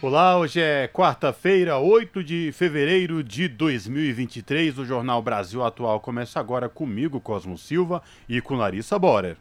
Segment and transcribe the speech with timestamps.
[0.00, 4.78] Olá, hoje é quarta-feira, 8 de fevereiro de 2023.
[4.78, 9.36] O Jornal Brasil Atual começa agora comigo, Cosmo Silva, e com Larissa Borer.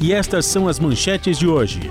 [0.00, 1.90] E estas são as manchetes de hoje.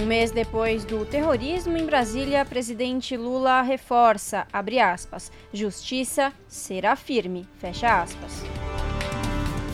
[0.00, 7.46] Um mês depois do terrorismo em Brasília, presidente Lula reforça, abre aspas, justiça será firme,
[7.58, 8.42] fecha aspas.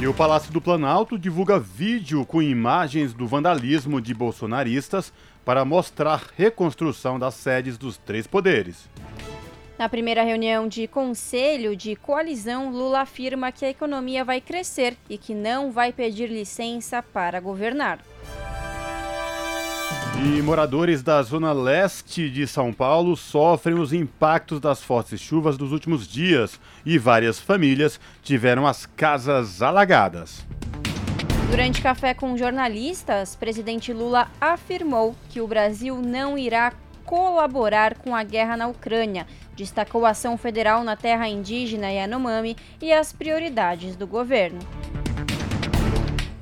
[0.00, 5.12] E o Palácio do Planalto divulga vídeo com imagens do vandalismo de bolsonaristas
[5.44, 8.88] para mostrar reconstrução das sedes dos três poderes.
[9.78, 15.18] Na primeira reunião de conselho de coalizão, Lula afirma que a economia vai crescer e
[15.18, 17.98] que não vai pedir licença para governar.
[20.16, 25.72] E moradores da zona leste de São Paulo sofrem os impactos das fortes chuvas dos
[25.72, 30.46] últimos dias e várias famílias tiveram as casas alagadas.
[31.54, 36.72] Durante café com jornalistas, presidente Lula afirmou que o Brasil não irá
[37.04, 39.24] colaborar com a guerra na Ucrânia,
[39.54, 44.58] destacou a ação federal na terra indígena Yanomami e as prioridades do governo.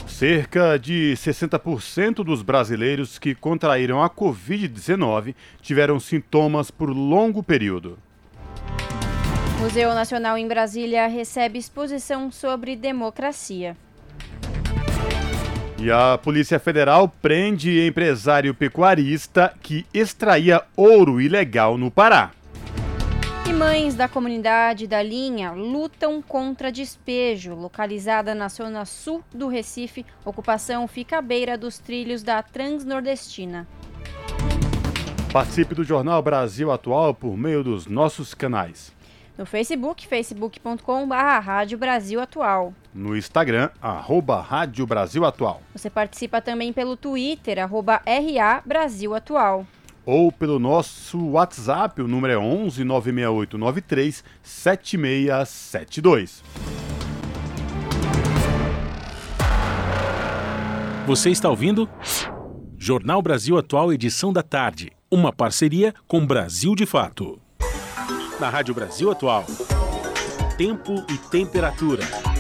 [0.07, 7.99] Cerca de 60% dos brasileiros que contraíram a Covid-19 tiveram sintomas por longo período.
[9.61, 13.77] Museu Nacional em Brasília recebe exposição sobre democracia.
[15.83, 22.31] E a Polícia Federal prende empresário pecuarista que extraía ouro ilegal no Pará.
[23.49, 27.57] E mães da comunidade da linha lutam contra despejo.
[27.57, 33.67] Localizada na zona sul do Recife, ocupação fica à beira dos trilhos da Transnordestina.
[35.33, 38.93] Participe do Jornal Brasil Atual por meio dos nossos canais.
[39.37, 42.73] No Facebook, facebook.com.br Rádio Brasil Atual.
[42.95, 45.63] No Instagram, arroba Rádio Brasil Atual.
[45.75, 49.67] Você participa também pelo Twitter, arroba RA Brasil Atual
[50.05, 56.43] ou pelo nosso WhatsApp, o número é 11 968 93 7672.
[61.07, 61.89] Você está ouvindo?
[62.79, 64.91] Jornal Brasil Atual, edição da tarde.
[65.11, 67.41] Uma parceria com Brasil de Fato.
[68.41, 69.45] Na Rádio Brasil Atual.
[70.57, 72.32] Tempo e temperatura.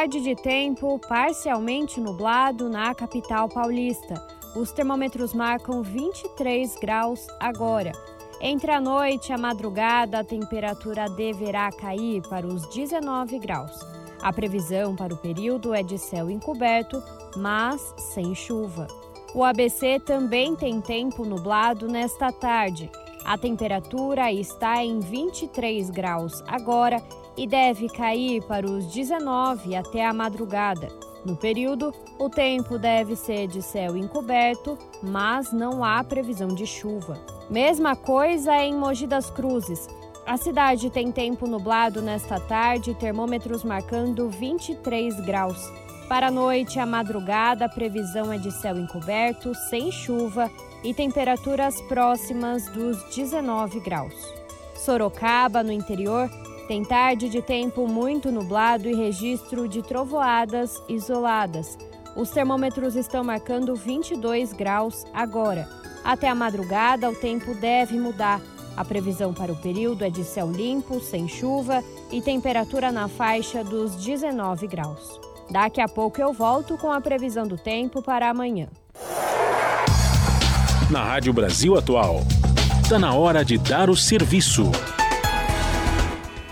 [0.00, 4.14] Tarde de tempo parcialmente nublado na capital paulista.
[4.56, 7.92] Os termômetros marcam 23 graus agora.
[8.40, 13.78] Entre a noite e a madrugada, a temperatura deverá cair para os 19 graus.
[14.22, 17.02] A previsão para o período é de céu encoberto,
[17.36, 18.86] mas sem chuva.
[19.34, 22.90] O ABC também tem tempo nublado nesta tarde.
[23.22, 27.02] A temperatura está em 23 graus agora
[27.36, 30.88] e deve cair para os 19 até a madrugada.
[31.24, 37.18] No período, o tempo deve ser de céu encoberto, mas não há previsão de chuva.
[37.50, 39.86] Mesma coisa em Mogi das Cruzes.
[40.26, 45.70] A cidade tem tempo nublado nesta tarde, termômetros marcando 23 graus.
[46.08, 50.50] Para a noite e a madrugada, a previsão é de céu encoberto, sem chuva
[50.82, 54.14] e temperaturas próximas dos 19 graus.
[54.74, 56.30] Sorocaba, no interior,
[56.70, 61.76] tem tarde de tempo muito nublado e registro de trovoadas isoladas.
[62.14, 65.68] Os termômetros estão marcando 22 graus agora.
[66.04, 68.40] Até a madrugada, o tempo deve mudar.
[68.76, 73.64] A previsão para o período é de céu limpo, sem chuva e temperatura na faixa
[73.64, 75.20] dos 19 graus.
[75.50, 78.68] Daqui a pouco eu volto com a previsão do tempo para amanhã.
[80.88, 82.20] Na Rádio Brasil Atual,
[82.80, 84.70] está na hora de dar o serviço.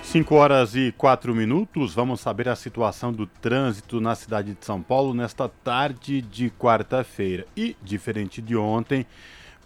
[0.09, 4.81] 5 horas e 4 minutos, vamos saber a situação do trânsito na cidade de São
[4.81, 7.45] Paulo nesta tarde de quarta-feira.
[7.55, 9.05] E, diferente de ontem,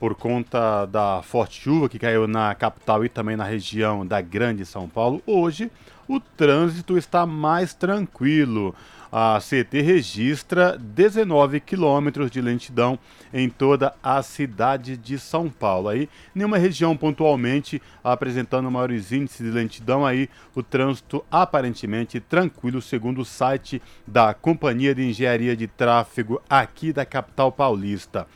[0.00, 4.67] por conta da forte chuva que caiu na capital e também na região da Grande
[4.67, 5.71] São Paulo, hoje
[6.09, 8.75] o trânsito está mais tranquilo.
[9.12, 12.99] A CET registra 19 quilômetros de lentidão
[13.31, 15.91] em toda a cidade de São Paulo.
[15.91, 23.20] Aí, nenhuma região pontualmente apresentando maiores índices de lentidão, aí o trânsito aparentemente tranquilo, segundo
[23.20, 28.26] o site da Companhia de Engenharia de Tráfego aqui da capital paulista.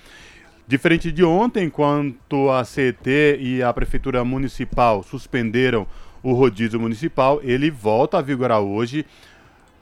[0.68, 3.08] Diferente de ontem, enquanto a CET
[3.38, 5.86] e a Prefeitura Municipal suspenderam
[6.22, 9.06] o rodízio municipal, ele volta a vigorar hoje.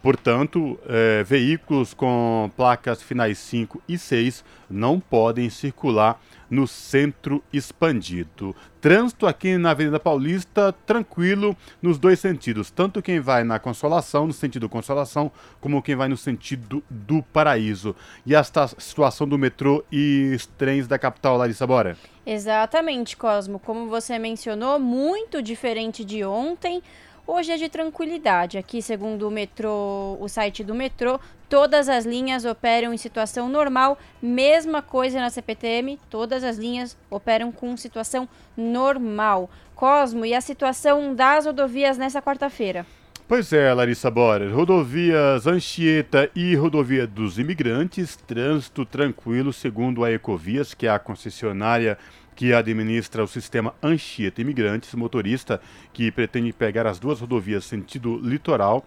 [0.05, 6.21] Portanto, é, veículos com placas finais 5 e 6 não podem circular
[6.51, 8.55] no centro expandido.
[8.83, 14.35] Trânsito aqui na Avenida Paulista tranquilo nos dois sentidos, tanto quem vai na Consolação, no
[14.35, 17.97] sentido Consolação, como quem vai no sentido do Paraíso.
[18.27, 21.97] E esta situação do metrô e os trens da capital, Larissa Bora?
[22.27, 23.59] Exatamente, Cosmo.
[23.59, 26.83] Como você mencionou, muito diferente de ontem.
[27.27, 28.59] Hoje é de tranquilidade.
[28.59, 31.19] Aqui, segundo o metrô, o site do metrô,
[31.49, 33.99] todas as linhas operam em situação normal.
[34.21, 39.49] Mesma coisa na CPTM, todas as linhas operam com situação normal.
[39.75, 42.85] Cosmo, e a situação das rodovias nessa quarta-feira?
[43.27, 44.55] Pois é, Larissa Borer.
[44.55, 51.97] Rodovias Anchieta e Rodovia dos Imigrantes, trânsito tranquilo, segundo a Ecovias, que é a concessionária
[52.35, 55.61] que administra o sistema Anchieta Imigrantes, motorista
[55.93, 58.85] que pretende pegar as duas rodovias sentido litoral.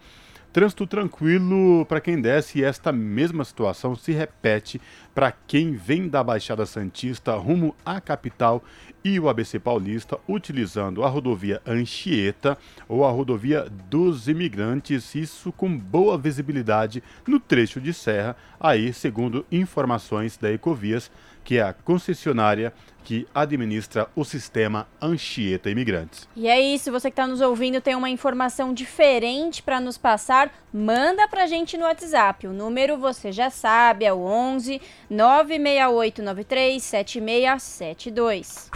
[0.50, 4.80] Trânsito tranquilo para quem desce e esta mesma situação se repete
[5.14, 8.64] para quem vem da Baixada Santista rumo à capital
[9.04, 12.56] e o ABC Paulista, utilizando a rodovia Anchieta
[12.88, 19.44] ou a rodovia dos Imigrantes, isso com boa visibilidade no trecho de serra, aí segundo
[19.52, 21.10] informações da Ecovias,
[21.48, 26.28] que é a concessionária que administra o sistema Anchieta Imigrantes.
[26.36, 30.52] E é isso, você que está nos ouvindo tem uma informação diferente para nos passar,
[30.70, 32.46] manda para a gente no WhatsApp.
[32.46, 34.78] O número você já sabe, é o 11
[35.08, 38.70] 96893 7672.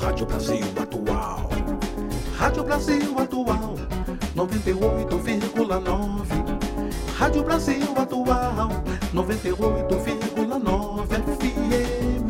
[0.00, 1.50] Rádio Brasil Atual.
[2.38, 3.74] Rádio Brasil Atual
[4.34, 6.45] 98,9.
[7.18, 8.68] Rádio Brasil Atual
[9.14, 11.06] 98,9
[11.38, 12.28] FM.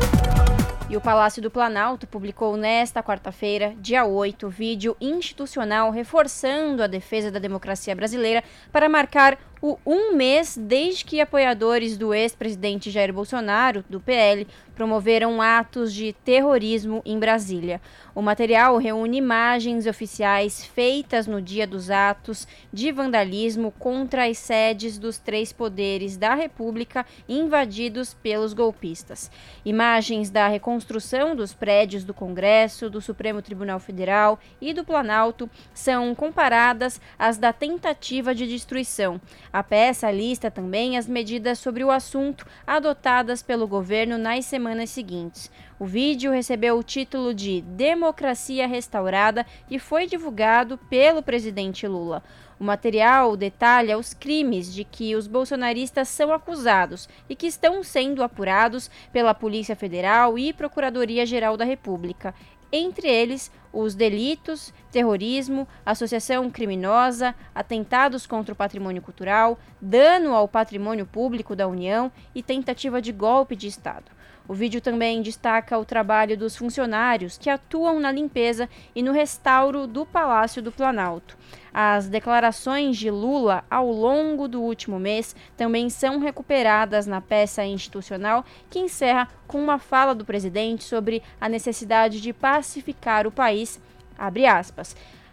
[0.90, 7.30] E o Palácio do Planalto publicou nesta quarta-feira, dia 8, vídeo institucional reforçando a defesa
[7.30, 8.42] da democracia brasileira
[8.72, 14.48] para marcar o um mês desde que apoiadores do ex-presidente Jair Bolsonaro, do PL,
[14.78, 17.82] promoveram atos de terrorismo em Brasília.
[18.14, 25.00] O material reúne imagens oficiais feitas no dia dos atos de vandalismo contra as sedes
[25.00, 29.32] dos três poderes da República invadidos pelos golpistas.
[29.66, 36.14] Imagens da reconstrução dos prédios do Congresso, do Supremo Tribunal Federal e do Planalto são
[36.14, 39.20] comparadas às da tentativa de destruição.
[39.52, 45.52] A peça lista também as medidas sobre o assunto adotadas pelo governo nas semanas seguintes.
[45.80, 52.24] O vídeo recebeu o título de Democracia Restaurada e foi divulgado pelo presidente Lula.
[52.60, 58.24] O material detalha os crimes de que os bolsonaristas são acusados e que estão sendo
[58.24, 62.34] apurados pela Polícia Federal e Procuradoria-Geral da República
[62.72, 71.06] entre eles os delitos, terrorismo, associação criminosa, atentados contra o patrimônio cultural, dano ao patrimônio
[71.06, 74.17] público da União e tentativa de golpe de Estado.
[74.48, 79.86] O vídeo também destaca o trabalho dos funcionários que atuam na limpeza e no restauro
[79.86, 81.38] do Palácio do Planalto.
[81.74, 88.46] As declarações de Lula ao longo do último mês também são recuperadas na peça institucional
[88.70, 93.82] que encerra com uma fala do presidente sobre a necessidade de pacificar o país.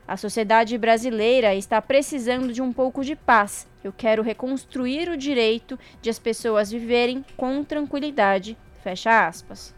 [0.07, 3.67] A sociedade brasileira está precisando de um pouco de paz.
[3.83, 9.75] Eu quero reconstruir o direito de as pessoas viverem com tranquilidade Fecha aspas.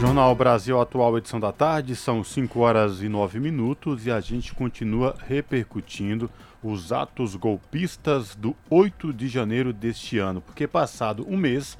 [0.00, 4.54] Jornal Brasil Atual, edição da tarde, são 5 horas e 9 minutos e a gente
[4.54, 6.30] continua repercutindo
[6.62, 11.76] os atos golpistas do 8 de janeiro deste ano, porque passado um mês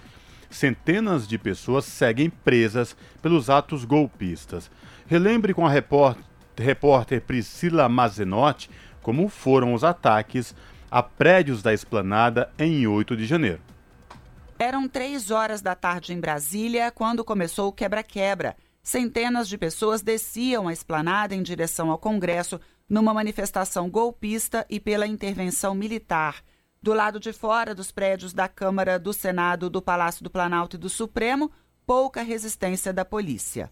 [0.51, 4.71] centenas de pessoas seguem presas pelos atos golpistas.
[5.07, 6.25] Relembre com a repórter,
[6.59, 8.69] repórter Priscila Mazenotti
[9.01, 10.55] como foram os ataques
[10.91, 13.61] a prédios da esplanada em 8 de janeiro.
[14.59, 18.57] Eram três horas da tarde em Brasília quando começou o quebra-quebra.
[18.83, 25.07] Centenas de pessoas desciam a esplanada em direção ao Congresso numa manifestação golpista e pela
[25.07, 26.43] intervenção militar.
[26.83, 30.79] Do lado de fora dos prédios da Câmara, do Senado, do Palácio do Planalto e
[30.79, 31.53] do Supremo,
[31.87, 33.71] pouca resistência da polícia.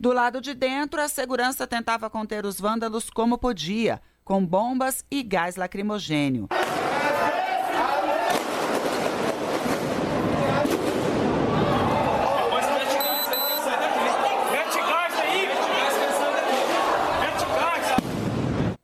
[0.00, 5.24] Do lado de dentro, a segurança tentava conter os vândalos como podia, com bombas e
[5.24, 6.46] gás lacrimogênio.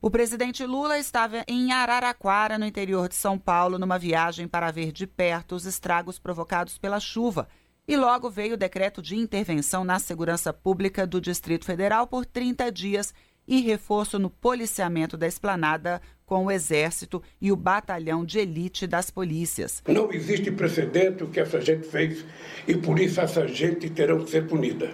[0.02, 4.90] O presidente Lula estava em Araraquara, no interior de São Paulo, numa viagem para ver
[4.90, 7.47] de perto os estragos provocados pela chuva
[7.86, 12.72] e logo veio o decreto de intervenção na segurança pública do Distrito Federal por 30
[12.72, 13.14] dias
[13.46, 19.10] e reforço no policiamento da esplanada com o Exército e o batalhão de elite das
[19.10, 19.82] polícias.
[19.86, 22.24] Não existe precedente o que essa gente fez
[22.66, 24.90] e por isso essa gente terá que ser punida.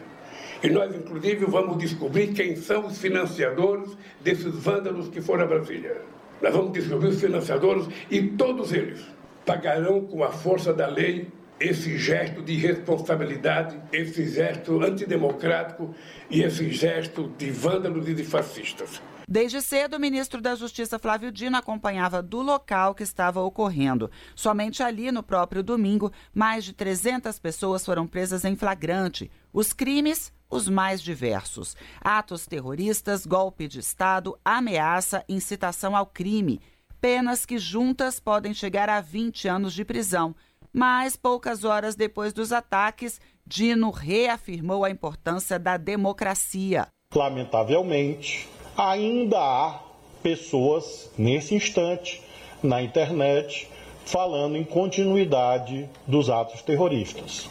[0.62, 6.02] E nós, inclusive, vamos descobrir quem são os financiadores desses vândalos que foram a Brasília.
[6.42, 9.00] Nós vamos descobrir os financiadores e todos eles
[9.46, 11.28] pagarão com a força da lei
[11.60, 15.94] esse gesto de responsabilidade, esse gesto antidemocrático
[16.30, 19.02] e esse gesto de vândalos e de fascistas.
[19.28, 24.10] Desde cedo, o ministro da Justiça Flávio Dino acompanhava do local que estava ocorrendo.
[24.34, 29.30] Somente ali, no próprio domingo, mais de 300 pessoas foram presas em flagrante.
[29.52, 36.60] Os crimes, os mais diversos: atos terroristas, golpe de Estado, ameaça, incitação ao crime.
[37.00, 40.34] Penas que juntas podem chegar a 20 anos de prisão
[40.72, 46.86] mas poucas horas depois dos ataques, Dino reafirmou a importância da democracia.
[47.14, 49.80] Lamentavelmente, ainda há
[50.22, 52.22] pessoas nesse instante
[52.62, 53.68] na internet
[54.04, 57.48] falando em continuidade dos atos terroristas.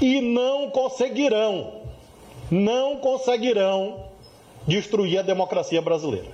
[0.00, 1.82] E não conseguirão,
[2.50, 4.04] não conseguirão
[4.66, 6.28] destruir a democracia brasileira.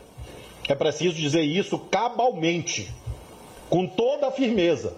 [0.68, 2.92] É preciso dizer isso cabalmente,
[3.70, 4.94] com toda a firmeza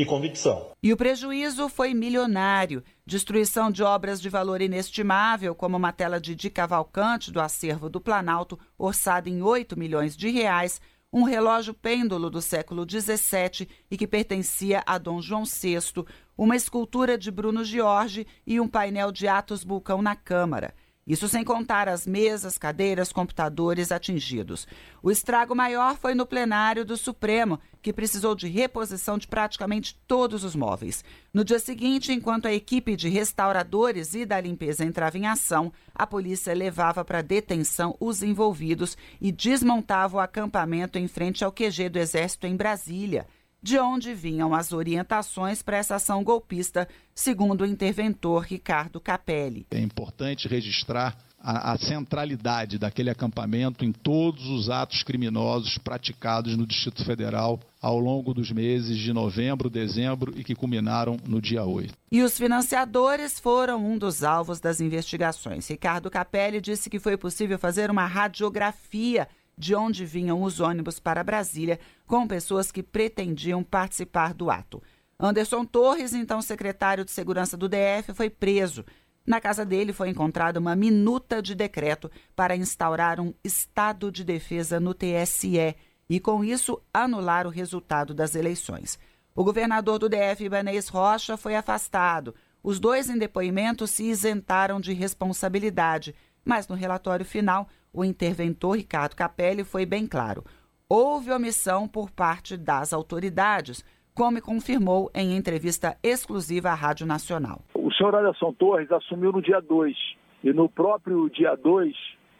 [0.00, 0.70] e convicção.
[0.82, 2.82] E o prejuízo foi milionário.
[3.04, 8.00] Destruição de obras de valor inestimável, como uma tela de Di Cavalcante do acervo do
[8.00, 10.80] Planalto, orçada em 8 milhões de reais,
[11.12, 16.04] um relógio pêndulo do século XVII e que pertencia a Dom João VI,
[16.36, 20.74] uma escultura de Bruno Giorgi e um painel de Atos Bulcão na Câmara.
[21.06, 24.66] Isso sem contar as mesas, cadeiras, computadores atingidos.
[25.00, 30.42] O estrago maior foi no plenário do Supremo, que precisou de reposição de praticamente todos
[30.42, 31.04] os móveis.
[31.32, 36.04] No dia seguinte, enquanto a equipe de restauradores e da limpeza entrava em ação, a
[36.08, 42.00] polícia levava para detenção os envolvidos e desmontava o acampamento em frente ao QG do
[42.00, 43.28] Exército em Brasília
[43.62, 49.66] de onde vinham as orientações para essa ação golpista, segundo o interventor Ricardo Capelli.
[49.70, 56.66] É importante registrar a, a, centralidade daquele acampamento em todos os atos criminosos praticados no
[56.66, 61.94] Distrito Federal ao longo dos meses de novembro, dezembro e que culminaram no dia 8.
[62.10, 65.68] E os financiadores foram um dos alvos das investigações.
[65.68, 71.24] Ricardo Capelli disse que foi possível fazer uma radiografia de onde vinham os ônibus para
[71.24, 74.82] Brasília com pessoas que pretendiam participar do ato.
[75.18, 78.84] Anderson Torres, então secretário de Segurança do DF, foi preso.
[79.26, 84.78] Na casa dele foi encontrada uma minuta de decreto para instaurar um estado de defesa
[84.78, 85.74] no TSE
[86.08, 88.98] e, com isso, anular o resultado das eleições.
[89.34, 92.34] O governador do DF, Ibanez Rocha, foi afastado.
[92.62, 96.14] Os dois em depoimento se isentaram de responsabilidade,
[96.46, 100.44] mas no relatório final, o interventor Ricardo Capelli foi bem claro.
[100.88, 103.84] Houve omissão por parte das autoridades,
[104.14, 107.60] como confirmou em entrevista exclusiva à Rádio Nacional.
[107.74, 109.96] O senhor Anderson Torres assumiu no dia 2
[110.44, 111.92] e no próprio dia 2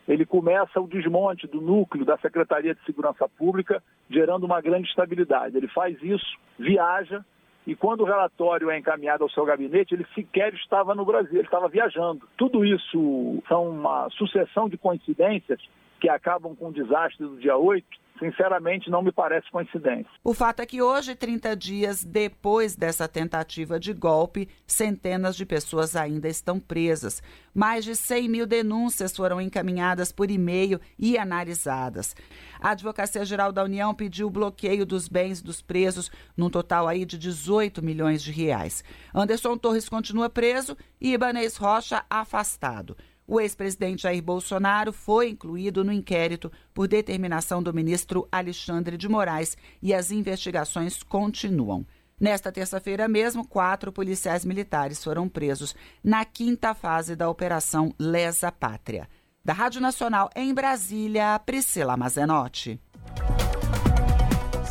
[0.06, 5.56] ele começa o desmonte do núcleo da Secretaria de Segurança Pública, gerando uma grande estabilidade.
[5.56, 7.24] Ele faz isso, viaja,
[7.66, 11.42] e quando o relatório é encaminhado ao seu gabinete, ele sequer estava no Brasil, ele
[11.42, 12.28] estava viajando.
[12.36, 15.60] Tudo isso são uma sucessão de coincidências
[16.00, 17.86] que acabam com o desastre do dia 8
[18.18, 20.10] sinceramente, não me parece coincidência.
[20.22, 25.96] O fato é que hoje, 30 dias depois dessa tentativa de golpe, centenas de pessoas
[25.96, 27.22] ainda estão presas.
[27.54, 32.14] Mais de 100 mil denúncias foram encaminhadas por e-mail e analisadas.
[32.60, 37.04] A Advocacia Geral da União pediu o bloqueio dos bens dos presos, num total aí
[37.04, 38.82] de 18 milhões de reais.
[39.14, 42.96] Anderson Torres continua preso e Ibanez Rocha afastado.
[43.26, 49.56] O ex-presidente Jair Bolsonaro foi incluído no inquérito por determinação do ministro Alexandre de Moraes
[49.82, 51.84] e as investigações continuam.
[52.18, 59.08] Nesta terça-feira mesmo, quatro policiais militares foram presos na quinta fase da Operação Lesa Pátria.
[59.44, 62.80] Da Rádio Nacional em Brasília, Priscila Mazenotti.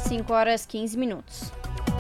[0.08, 1.52] 5 horas 15 minutos.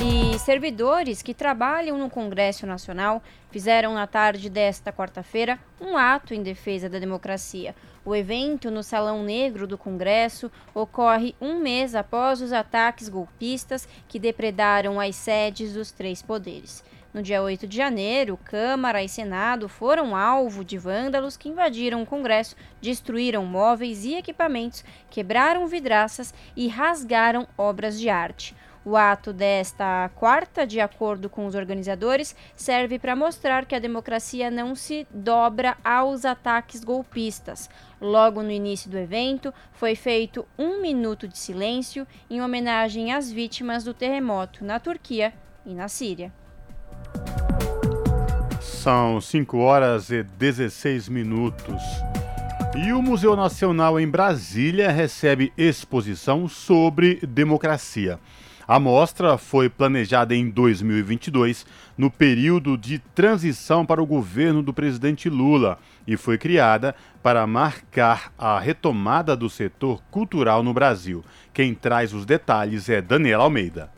[0.03, 6.43] E servidores que trabalham no Congresso Nacional fizeram na tarde desta quarta-feira um ato em
[6.43, 7.73] defesa da democracia.
[8.03, 14.19] O evento no Salão Negro do Congresso ocorre um mês após os ataques golpistas que
[14.19, 16.83] depredaram as sedes dos três poderes.
[17.15, 22.05] No dia 8 de janeiro, Câmara e Senado foram alvo de vândalos que invadiram o
[22.05, 28.53] Congresso, destruíram móveis e equipamentos, quebraram vidraças e rasgaram obras de arte.
[28.85, 34.51] O ato desta quarta, de acordo com os organizadores, serve para mostrar que a democracia
[34.51, 37.67] não se dobra aos ataques golpistas.
[37.99, 43.83] Logo no início do evento, foi feito um minuto de silêncio em homenagem às vítimas
[43.83, 45.33] do terremoto na Turquia
[45.65, 46.31] e na Síria.
[48.61, 51.81] São 5 horas e 16 minutos.
[52.77, 58.19] E o Museu Nacional em Brasília recebe exposição sobre democracia.
[58.67, 65.29] A mostra foi planejada em 2022, no período de transição para o governo do presidente
[65.29, 71.23] Lula, e foi criada para marcar a retomada do setor cultural no Brasil.
[71.53, 73.93] Quem traz os detalhes é Daniela Almeida.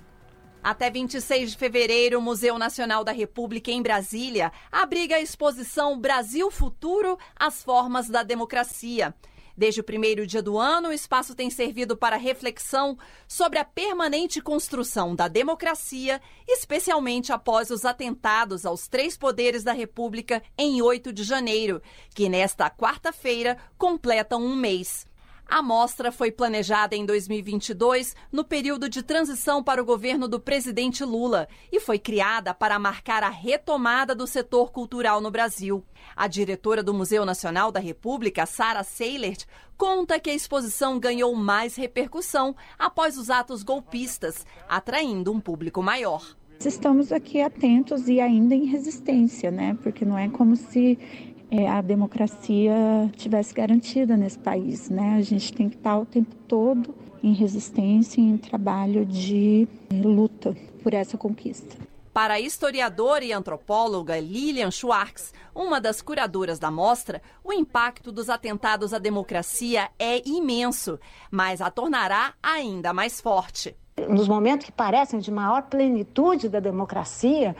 [0.62, 6.52] Até 26 de fevereiro, o Museu Nacional da República em Brasília abriga a exposição Brasil
[6.52, 9.16] Futuro As Formas da Democracia.
[9.58, 12.96] Desde o primeiro dia do ano, o espaço tem servido para reflexão
[13.28, 20.44] sobre a permanente construção da democracia, especialmente após os atentados aos três poderes da República
[20.56, 21.82] em 8 de janeiro,
[22.14, 25.08] que nesta quarta-feira completam um mês.
[25.50, 31.06] A mostra foi planejada em 2022, no período de transição para o governo do presidente
[31.06, 35.86] Lula, e foi criada para marcar a retomada do setor cultural no Brasil.
[36.16, 39.46] A diretora do Museu Nacional da República, Sara Seilert,
[39.78, 46.36] conta que a exposição ganhou mais repercussão após os atos golpistas, atraindo um público maior.
[46.60, 49.78] Estamos aqui atentos e ainda em resistência, né?
[49.82, 50.98] Porque não é como se
[51.50, 52.74] é, a democracia
[53.16, 55.16] tivesse garantida nesse país, né?
[55.18, 60.94] A gente tem que estar o tempo todo em resistência, em trabalho de luta por
[60.94, 61.76] essa conquista.
[62.14, 68.28] Para a historiadora e antropóloga Lilian Schwartz, uma das curadoras da mostra, o impacto dos
[68.28, 73.76] atentados à democracia é imenso, mas a tornará ainda mais forte.
[74.10, 77.56] Nos momentos que parecem de maior plenitude da democracia,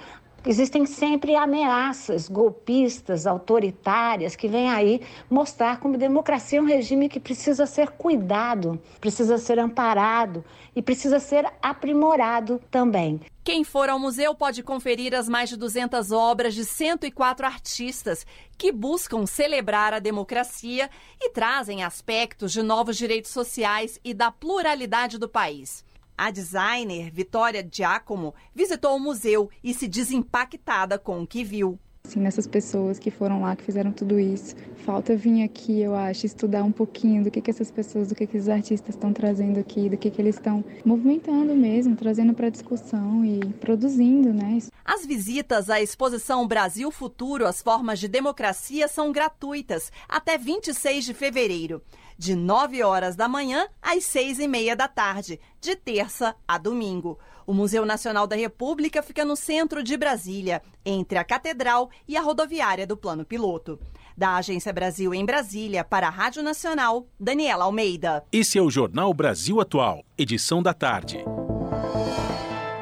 [0.48, 7.20] Existem sempre ameaças golpistas, autoritárias, que vêm aí mostrar como democracia é um regime que
[7.20, 13.20] precisa ser cuidado, precisa ser amparado e precisa ser aprimorado também.
[13.44, 18.26] Quem for ao museu pode conferir as mais de 200 obras de 104 artistas
[18.58, 25.18] que buscam celebrar a democracia e trazem aspectos de novos direitos sociais e da pluralidade
[25.18, 25.84] do país.
[26.18, 31.78] A designer Vitória Giacomo visitou o museu e se diz impactada com o que viu.
[32.04, 34.56] Assim, nessas pessoas que foram lá, que fizeram tudo isso.
[34.78, 38.26] Falta vir aqui, eu acho, estudar um pouquinho do que, que essas pessoas, do que,
[38.26, 42.50] que esses artistas estão trazendo aqui, do que, que eles estão movimentando mesmo, trazendo para
[42.50, 44.58] discussão e produzindo, né?
[44.84, 51.14] As visitas à exposição Brasil Futuro, as formas de democracia, são gratuitas até 26 de
[51.14, 51.80] fevereiro
[52.18, 57.20] de 9 horas da manhã às 6 e meia da tarde, de terça a domingo.
[57.46, 62.22] O Museu Nacional da República fica no centro de Brasília, entre a Catedral e a
[62.22, 63.80] rodoviária do Plano Piloto.
[64.18, 68.26] Da Agência Brasil em Brasília, para a Rádio Nacional, Daniela Almeida.
[68.34, 71.24] Esse é o Jornal Brasil Atual, edição da tarde.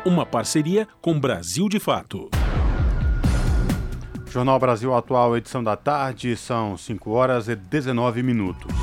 [0.06, 2.30] Uma parceria com Brasil de Fato.
[4.28, 8.74] Jornal Brasil Atual, edição da tarde, são 5 horas e 19 minutos.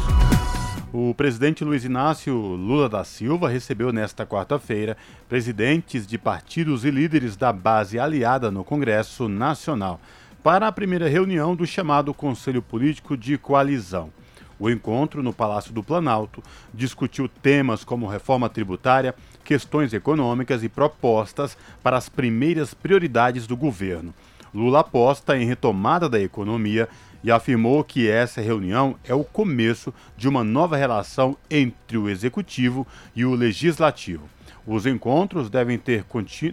[0.95, 4.95] O presidente Luiz Inácio Lula da Silva recebeu nesta quarta-feira
[5.27, 9.99] presidentes de partidos e líderes da base aliada no Congresso Nacional
[10.43, 14.13] para a primeira reunião do chamado Conselho Político de Coalizão.
[14.61, 16.43] O encontro no Palácio do Planalto
[16.75, 24.13] discutiu temas como reforma tributária, questões econômicas e propostas para as primeiras prioridades do governo.
[24.55, 26.89] Lula aposta em retomada da economia
[27.25, 32.87] e afirmou que essa reunião é o começo de uma nova relação entre o executivo
[33.15, 34.29] e o legislativo.
[34.67, 36.05] Os encontros devem, ter,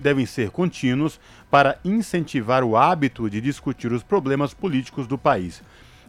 [0.02, 5.62] devem ser contínuos para incentivar o hábito de discutir os problemas políticos do país.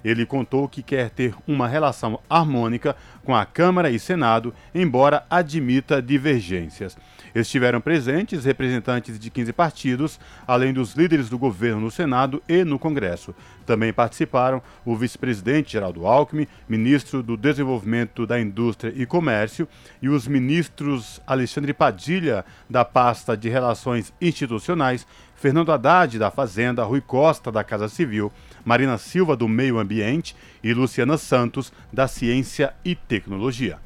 [0.03, 6.00] Ele contou que quer ter uma relação harmônica com a Câmara e Senado, embora admita
[6.00, 6.96] divergências.
[7.34, 12.78] Estiveram presentes representantes de 15 partidos, além dos líderes do governo no Senado e no
[12.78, 13.34] Congresso.
[13.64, 19.68] Também participaram o vice-presidente Geraldo Alckmin, ministro do Desenvolvimento da Indústria e Comércio,
[20.02, 27.00] e os ministros Alexandre Padilha, da pasta de Relações Institucionais, Fernando Haddad, da Fazenda, Rui
[27.00, 28.30] Costa, da Casa Civil,
[28.64, 33.78] Marina Silva, do Meio Ambiente e Luciana Santos, da Ciência e Tecnologia.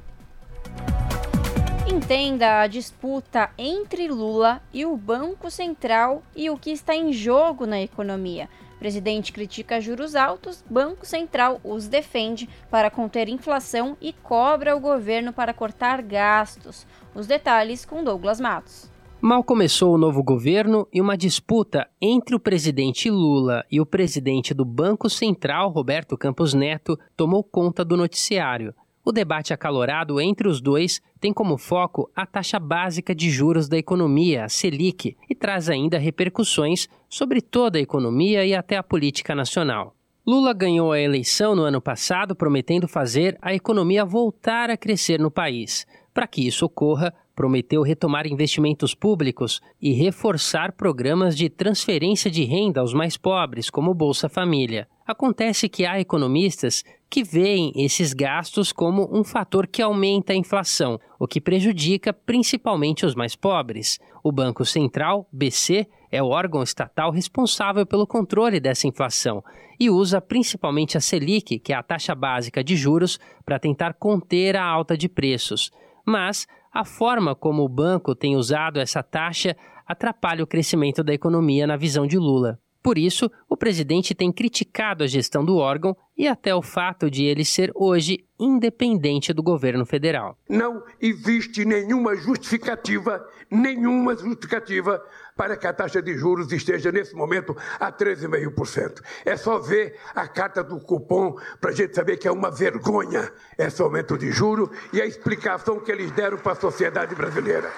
[1.95, 7.67] Entenda a disputa entre Lula e o Banco Central e o que está em jogo
[7.67, 8.49] na economia.
[8.75, 14.81] O presidente critica juros altos, Banco Central os defende para conter inflação e cobra o
[14.81, 16.85] governo para cortar gastos.
[17.15, 18.91] Os detalhes com Douglas Matos.
[19.21, 24.53] Mal começou o novo governo e uma disputa entre o presidente Lula e o presidente
[24.53, 28.75] do Banco Central, Roberto Campos Neto, tomou conta do noticiário.
[29.05, 33.77] O debate acalorado entre os dois tem como foco a taxa básica de juros da
[33.77, 39.35] economia, a Selic, e traz ainda repercussões sobre toda a economia e até a política
[39.35, 39.95] nacional.
[40.27, 45.31] Lula ganhou a eleição no ano passado prometendo fazer a economia voltar a crescer no
[45.31, 45.87] país.
[46.15, 52.81] Para que isso ocorra, prometeu retomar investimentos públicos e reforçar programas de transferência de renda
[52.81, 54.89] aos mais pobres, como Bolsa Família.
[55.07, 60.99] Acontece que há economistas que veem esses gastos como um fator que aumenta a inflação,
[61.19, 64.01] o que prejudica principalmente os mais pobres.
[64.23, 69.45] O Banco Central, BC, é o órgão estatal responsável pelo controle dessa inflação
[69.79, 74.57] e usa principalmente a Selic, que é a taxa básica de juros, para tentar conter
[74.57, 75.71] a alta de preços.
[76.07, 79.55] Mas a forma como o banco tem usado essa taxa
[79.87, 82.59] atrapalha o crescimento da economia na visão de Lula.
[82.85, 87.25] Por isso, o presidente tem criticado a gestão do órgão e até o fato de
[87.25, 90.37] ele ser hoje independente do governo federal.
[90.47, 95.03] Não existe nenhuma justificativa, nenhuma justificativa
[95.35, 99.01] para que a taxa de juros esteja nesse momento a 13,5%.
[99.25, 103.33] É só ver a carta do cupom para a gente saber que é uma vergonha
[103.57, 107.73] esse aumento de juros e a explicação que eles deram para a sociedade brasileira.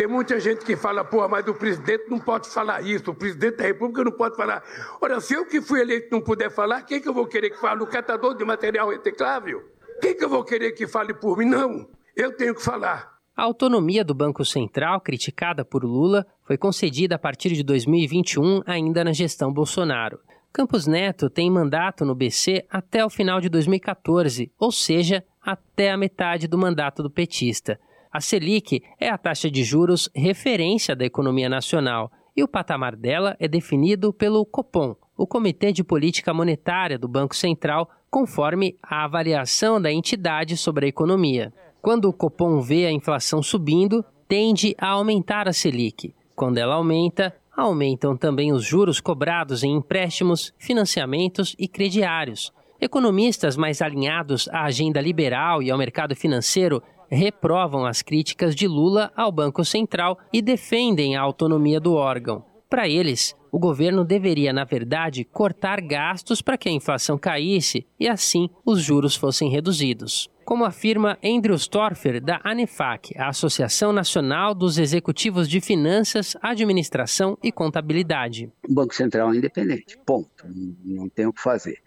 [0.00, 3.58] Tem muita gente que fala, porra, mas o presidente não pode falar isso, o presidente
[3.58, 4.64] da República não pode falar.
[4.98, 7.60] Ora, se eu que fui eleito não puder falar, quem que eu vou querer que
[7.60, 7.82] fale?
[7.82, 9.62] O catador de material reciclável?
[10.00, 11.44] Quem que eu vou querer que fale por mim?
[11.44, 11.86] Não,
[12.16, 13.12] eu tenho que falar.
[13.36, 19.04] A autonomia do Banco Central, criticada por Lula, foi concedida a partir de 2021, ainda
[19.04, 20.18] na gestão Bolsonaro.
[20.50, 25.98] Campos Neto tem mandato no BC até o final de 2014, ou seja, até a
[25.98, 27.78] metade do mandato do petista.
[28.12, 33.36] A Selic é a taxa de juros referência da economia nacional e o patamar dela
[33.38, 39.80] é definido pelo Copom, o Comitê de Política Monetária do Banco Central, conforme a avaliação
[39.80, 41.52] da entidade sobre a economia.
[41.80, 46.12] Quando o Copom vê a inflação subindo, tende a aumentar a Selic.
[46.34, 52.52] Quando ela aumenta, aumentam também os juros cobrados em empréstimos, financiamentos e crediários.
[52.80, 59.12] Economistas mais alinhados à agenda liberal e ao mercado financeiro reprovam as críticas de Lula
[59.16, 62.44] ao Banco Central e defendem a autonomia do órgão.
[62.68, 68.08] Para eles, o governo deveria, na verdade, cortar gastos para que a inflação caísse e
[68.08, 70.30] assim os juros fossem reduzidos.
[70.44, 77.52] Como afirma Andrew Storfer, da ANEFAC, a Associação Nacional dos Executivos de Finanças, Administração e
[77.52, 78.50] Contabilidade.
[78.68, 80.44] O Banco Central é independente, ponto.
[80.84, 81.78] Não tem o que fazer.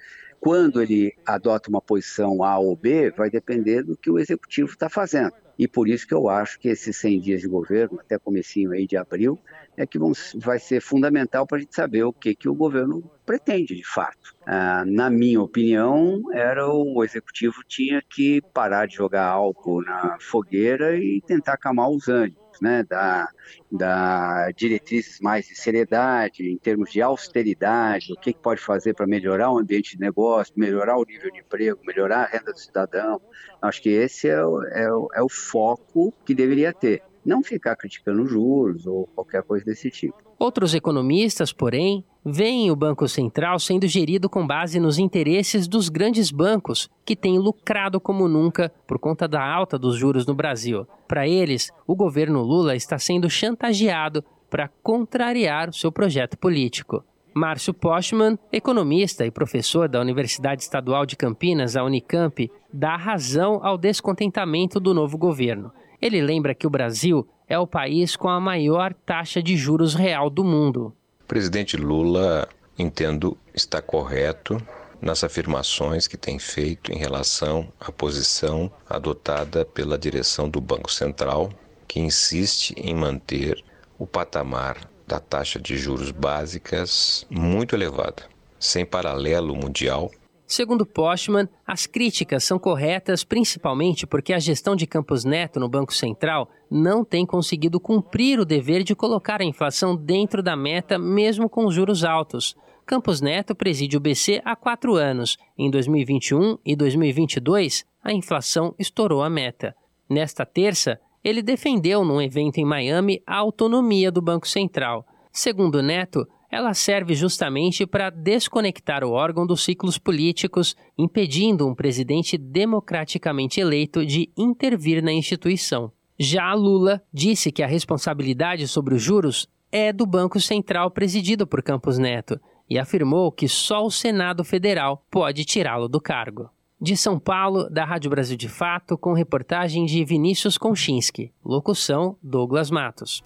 [0.44, 4.90] Quando ele adota uma posição A ou B, vai depender do que o executivo está
[4.90, 5.32] fazendo.
[5.58, 8.86] E por isso que eu acho que esses 100 dias de governo, até comecinho aí
[8.86, 9.40] de abril,
[9.78, 13.10] é que vão, vai ser fundamental para a gente saber o que, que o governo
[13.26, 14.36] pretende de fato.
[14.46, 20.98] Ah, na minha opinião, era o executivo tinha que parar de jogar álcool na fogueira
[20.98, 23.30] e tentar acalmar os ânimos né, da,
[23.72, 29.08] da diretrizes mais de seriedade, em termos de austeridade, o que, que pode fazer para
[29.08, 33.22] melhorar o ambiente de negócio, melhorar o nível de emprego, melhorar a renda do cidadão.
[33.62, 37.02] Acho que esse é o, é o, é o foco que deveria ter.
[37.26, 40.16] Não ficar criticando juros ou qualquer coisa desse tipo.
[40.38, 46.32] Outros economistas, porém, veem o Banco Central sendo gerido com base nos interesses dos grandes
[46.32, 50.86] bancos, que têm lucrado como nunca por conta da alta dos juros no Brasil.
[51.08, 57.04] Para eles, o governo Lula está sendo chantageado para contrariar o seu projeto político.
[57.34, 63.78] Márcio Postman, economista e professor da Universidade Estadual de Campinas, a Unicamp, dá razão ao
[63.78, 65.72] descontentamento do novo governo.
[66.04, 70.30] Ele lembra que o Brasil é o país com a maior taxa de juros real
[70.30, 70.94] do mundo.
[71.22, 72.46] O presidente Lula,
[72.78, 74.62] entendo, está correto
[75.02, 81.50] nas afirmações que tem feito em relação à posição adotada pela direção do Banco Central,
[81.88, 83.64] que insiste em manter
[83.98, 88.24] o patamar da taxa de juros básicas muito elevada,
[88.60, 90.12] sem paralelo mundial
[90.46, 95.94] Segundo Postman, as críticas são corretas principalmente porque a gestão de Campos Neto no Banco
[95.94, 101.50] Central não tem conseguido cumprir o dever de colocar a inflação dentro da meta, mesmo
[101.50, 102.56] com juros altos.
[102.86, 105.38] Campos Neto preside o BC há quatro anos.
[105.58, 109.74] Em 2021 e 2022, a inflação estourou a meta.
[110.10, 115.06] Nesta terça, ele defendeu num evento em Miami a autonomia do Banco Central.
[115.32, 122.38] Segundo Neto, ela serve justamente para desconectar o órgão dos ciclos políticos, impedindo um presidente
[122.38, 125.92] democraticamente eleito de intervir na instituição.
[126.20, 131.64] Já Lula disse que a responsabilidade sobre os juros é do Banco Central presidido por
[131.64, 132.40] Campos Neto
[132.70, 136.52] e afirmou que só o Senado Federal pode tirá-lo do cargo.
[136.80, 141.32] De São Paulo, da Rádio Brasil de Fato, com reportagem de Vinícius Konchinski.
[141.44, 143.24] Locução: Douglas Matos.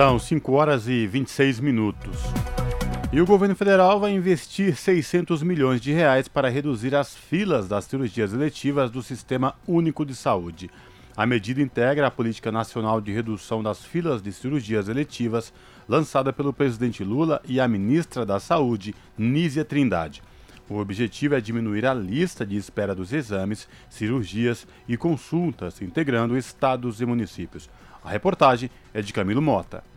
[0.00, 2.16] São 5 horas e 26 minutos.
[3.12, 7.84] E o governo federal vai investir 600 milhões de reais para reduzir as filas das
[7.84, 10.70] cirurgias eletivas do Sistema Único de Saúde.
[11.14, 15.52] A medida integra a Política Nacional de Redução das Filas de Cirurgias Eletivas,
[15.86, 20.22] lançada pelo presidente Lula e a ministra da Saúde, Nízia Trindade.
[20.66, 27.02] O objetivo é diminuir a lista de espera dos exames, cirurgias e consultas, integrando estados
[27.02, 27.68] e municípios.
[28.02, 29.89] A reportagem é de Camilo Mota.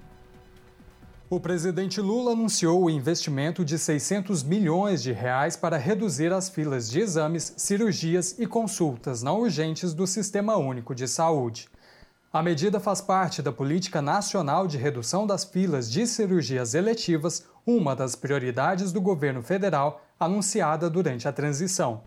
[1.34, 6.88] O presidente Lula anunciou o investimento de 600 milhões de reais para reduzir as filas
[6.88, 11.68] de exames, cirurgias e consultas não urgentes do Sistema Único de Saúde.
[12.32, 17.96] A medida faz parte da Política Nacional de Redução das Filas de Cirurgias Eletivas, uma
[17.96, 22.04] das prioridades do governo federal anunciada durante a transição.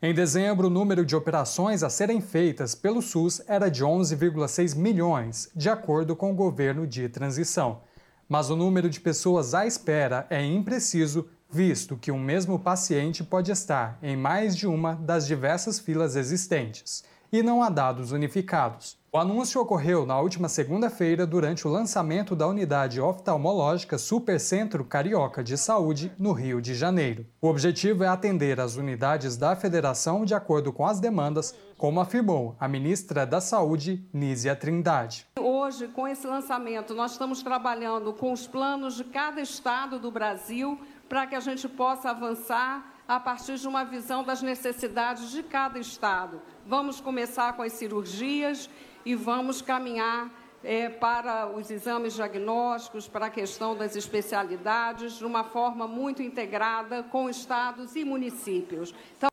[0.00, 5.50] Em dezembro, o número de operações a serem feitas pelo SUS era de 11,6 milhões,
[5.54, 7.86] de acordo com o governo de transição.
[8.28, 13.50] Mas o número de pessoas à espera é impreciso, visto que um mesmo paciente pode
[13.50, 18.98] estar em mais de uma das diversas filas existentes, e não há dados unificados.
[19.10, 25.56] O anúncio ocorreu na última segunda-feira durante o lançamento da unidade oftalmológica Supercentro Carioca de
[25.56, 27.24] Saúde, no Rio de Janeiro.
[27.40, 32.54] O objetivo é atender as unidades da federação de acordo com as demandas, como afirmou
[32.60, 35.26] a ministra da Saúde, Nízia Trindade.
[35.38, 40.78] Hoje, com esse lançamento, nós estamos trabalhando com os planos de cada estado do Brasil
[41.08, 45.78] para que a gente possa avançar a partir de uma visão das necessidades de cada
[45.78, 46.42] estado.
[46.66, 48.68] Vamos começar com as cirurgias
[49.04, 50.30] e vamos caminhar
[50.62, 57.02] é, para os exames diagnósticos, para a questão das especialidades, de uma forma muito integrada
[57.02, 58.94] com estados e municípios.
[59.16, 59.30] Então,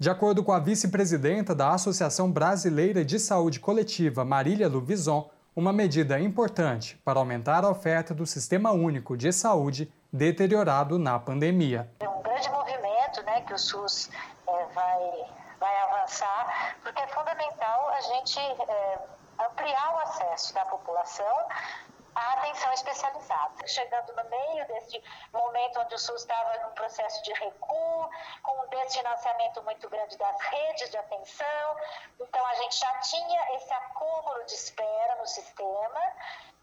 [0.00, 6.20] de acordo com a vice-presidenta da Associação Brasileira de Saúde Coletiva, Marília Luvison, uma medida
[6.20, 11.90] importante para aumentar a oferta do Sistema Único de Saúde deteriorado na pandemia.
[11.98, 14.08] É um grande movimento né, que o SUS
[14.46, 15.26] é, vai,
[15.58, 18.98] vai avançar, porque é fundamental a gente é,
[19.50, 21.26] ampliar o acesso da população
[22.14, 23.66] à atenção especializada.
[23.66, 28.10] Chegando no meio desse momento onde o SUS estava num processo de recuo,
[28.42, 31.76] com um desfinanciamento muito grande das redes de atenção,
[32.20, 36.00] então a gente já tinha esse acúmulo de espera no sistema.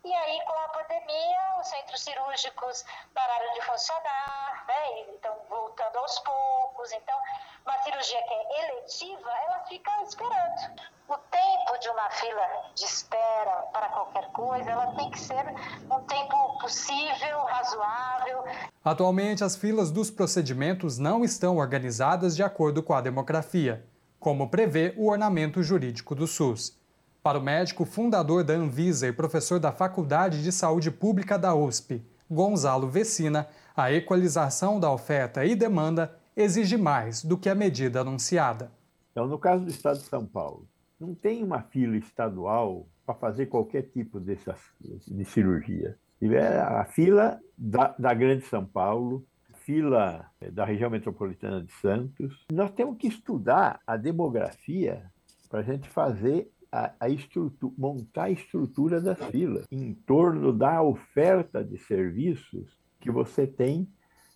[0.03, 4.99] E aí, com a pandemia, os centros cirúrgicos pararam de funcionar, né?
[5.10, 6.91] Então, voltando aos poucos.
[6.91, 7.19] Então,
[7.65, 10.94] uma cirurgia que é eletiva, ela fica esperando.
[11.08, 12.41] O tempo de uma fila
[12.74, 15.46] de espera para qualquer coisa, ela tem que ser
[15.86, 18.44] um tempo possível, razoável.
[18.84, 23.86] Atualmente, as filas dos procedimentos não estão organizadas de acordo com a demografia,
[24.20, 26.76] como prevê o ornamento jurídico do SUS.
[27.22, 32.04] Para o médico fundador da Anvisa e professor da Faculdade de Saúde Pública da USP,
[32.30, 38.72] Gonzalo Vecina, a equalização da oferta e demanda exige mais do que a medida anunciada.
[39.12, 40.68] Então, no caso do Estado de São Paulo,
[40.99, 45.97] não tem uma fila estadual para fazer qualquer tipo dessas, de cirurgia.
[46.19, 49.25] Tiver a fila da, da Grande São Paulo,
[49.65, 52.45] fila da região metropolitana de Santos.
[52.51, 55.12] Nós temos que estudar a demografia
[55.49, 60.81] para a gente fazer a, a estrutura, montar a estrutura das filas em torno da
[60.81, 63.88] oferta de serviços que você tem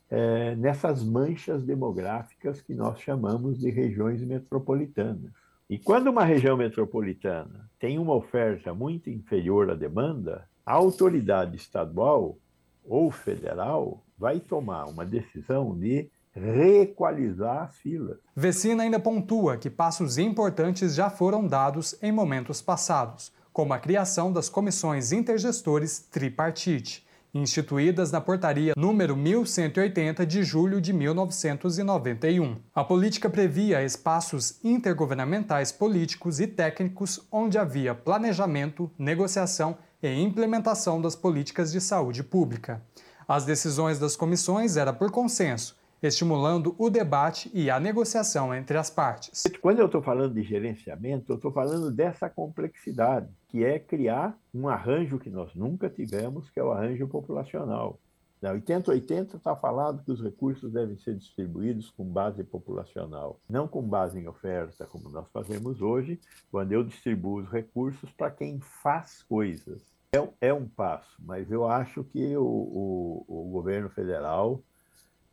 [0.10, 5.32] é, nessas manchas demográficas que nós chamamos de regiões metropolitanas.
[5.70, 12.40] E quando uma região metropolitana tem uma oferta muito inferior à demanda, a autoridade estadual
[12.84, 18.18] ou federal vai tomar uma decisão de reequalizar as filas.
[18.36, 24.34] Vecina ainda pontua que passos importantes já foram dados em momentos passados, como a criação
[24.34, 32.58] das comissões intergestores tripartite, instituídas na portaria número 1180 de julho de 1991.
[32.74, 41.16] A política previa espaços intergovernamentais políticos e técnicos onde havia planejamento, negociação e implementação das
[41.16, 42.82] políticas de saúde pública.
[43.28, 48.90] As decisões das comissões eram por consenso, estimulando o debate e a negociação entre as
[48.90, 49.44] partes.
[49.62, 54.70] Quando eu estou falando de gerenciamento, eu estou falando dessa complexidade, que é criar um
[54.70, 58.00] arranjo que nós nunca tivemos, que é o arranjo populacional.
[58.42, 63.82] Na 8080 está falado que os recursos devem ser distribuídos com base populacional, não com
[63.82, 66.18] base em oferta, como nós fazemos hoje,
[66.50, 69.82] quando eu distribuo os recursos para quem faz coisas.
[70.14, 74.64] É, é, um passo, mas eu acho que o, o, o governo federal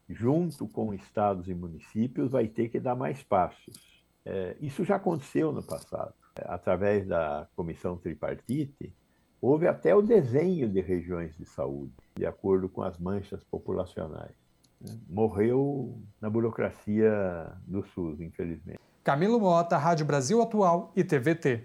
[0.09, 3.75] junto com estados e municípios, vai ter que dar mais passos.
[4.25, 6.15] É, isso já aconteceu no passado.
[6.45, 8.93] Através da comissão tripartite,
[9.41, 14.35] houve até o desenho de regiões de saúde, de acordo com as manchas populacionais.
[14.81, 14.99] Né?
[15.09, 18.81] Morreu na burocracia do SUS, infelizmente.
[19.03, 21.65] Camilo Mota, Rádio Brasil Atual e TVT.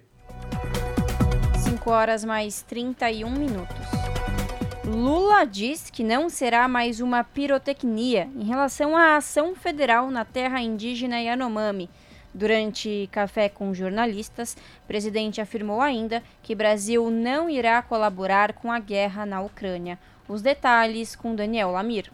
[1.64, 4.01] 5 horas mais 31 minutos.
[4.84, 10.60] Lula diz que não será mais uma pirotecnia em relação à ação federal na terra
[10.60, 11.88] indígena Yanomami.
[12.34, 18.80] Durante café com jornalistas, o presidente afirmou ainda que Brasil não irá colaborar com a
[18.80, 20.00] guerra na Ucrânia.
[20.28, 22.12] Os detalhes com Daniel Lamir.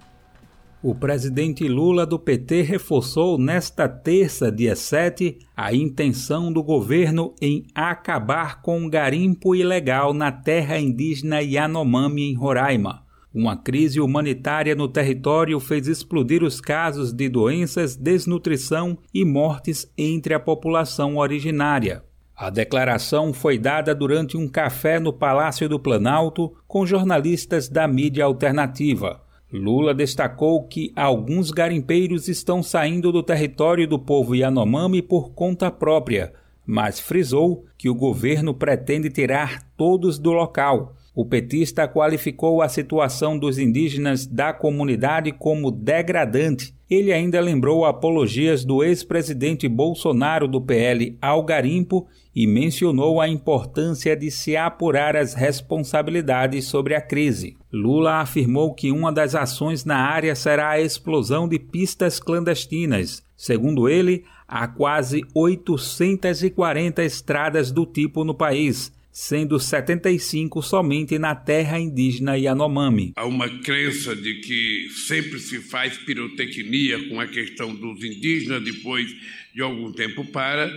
[0.81, 7.65] O presidente Lula do PT reforçou nesta terça, dia 7, a intenção do governo em
[7.73, 13.01] acabar com o garimpo ilegal na terra indígena Yanomami, em Roraima.
[13.33, 20.35] Uma crise humanitária no território fez explodir os casos de doenças, desnutrição e mortes entre
[20.35, 22.03] a população originária.
[22.35, 28.25] A declaração foi dada durante um café no Palácio do Planalto com jornalistas da mídia
[28.25, 29.26] alternativa.
[29.51, 36.33] Lula destacou que alguns garimpeiros estão saindo do território do povo Yanomami por conta própria,
[36.65, 40.96] mas frisou que o governo pretende tirar todos do local.
[41.17, 46.75] O petista qualificou a situação dos indígenas da comunidade como degradante.
[46.87, 54.15] Ele ainda lembrou apologias do ex-presidente Bolsonaro do PL ao garimpo e mencionou a importância
[54.15, 57.57] de se apurar as responsabilidades sobre a crise.
[57.73, 63.23] Lula afirmou que uma das ações na área será a explosão de pistas clandestinas.
[63.35, 71.79] Segundo ele, há quase 840 estradas do tipo no país, sendo 75 somente na terra
[71.79, 73.13] indígena Yanomami.
[73.15, 79.07] Há uma crença de que sempre se faz pirotecnia com a questão dos indígenas, depois
[79.55, 80.71] de algum tempo para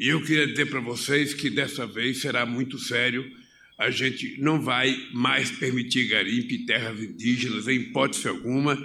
[0.00, 3.30] e eu queria dizer para vocês que dessa vez será muito sério.
[3.78, 8.82] A gente não vai mais permitir garimpo em terras indígenas, em hipótese alguma.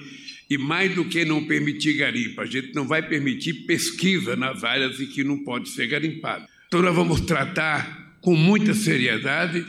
[0.49, 4.99] E mais do que não permitir garimpo, a gente não vai permitir pesquisa nas áreas
[4.99, 6.47] em que não pode ser garimpado.
[6.67, 9.63] Então, nós vamos tratar com muita seriedade.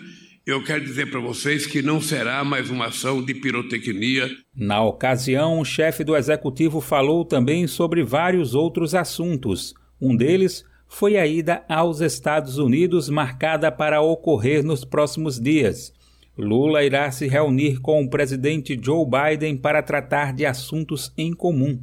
[0.47, 4.31] Eu quero dizer para vocês que não será mais uma ação de pirotecnia.
[4.57, 9.75] Na ocasião, o chefe do executivo falou também sobre vários outros assuntos.
[10.01, 15.93] Um deles foi a ida aos Estados Unidos marcada para ocorrer nos próximos dias.
[16.39, 21.79] Lula irá se reunir com o presidente Joe Biden para tratar de assuntos em comum.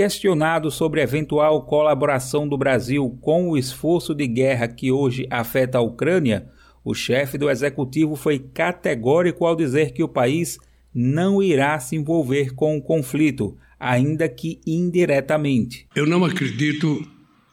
[0.00, 5.82] Questionado sobre eventual colaboração do Brasil com o esforço de guerra que hoje afeta a
[5.82, 6.48] Ucrânia,
[6.82, 10.58] o chefe do executivo foi categórico ao dizer que o país
[10.94, 15.86] não irá se envolver com o conflito, ainda que indiretamente.
[15.94, 17.06] Eu não acredito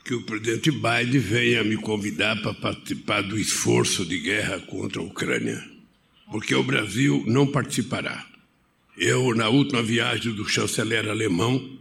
[0.06, 5.04] que o presidente Biden venha me convidar para participar do esforço de guerra contra a
[5.04, 5.62] Ucrânia,
[6.32, 8.26] porque o Brasil não participará.
[8.98, 11.77] Eu, na última viagem do chanceler alemão,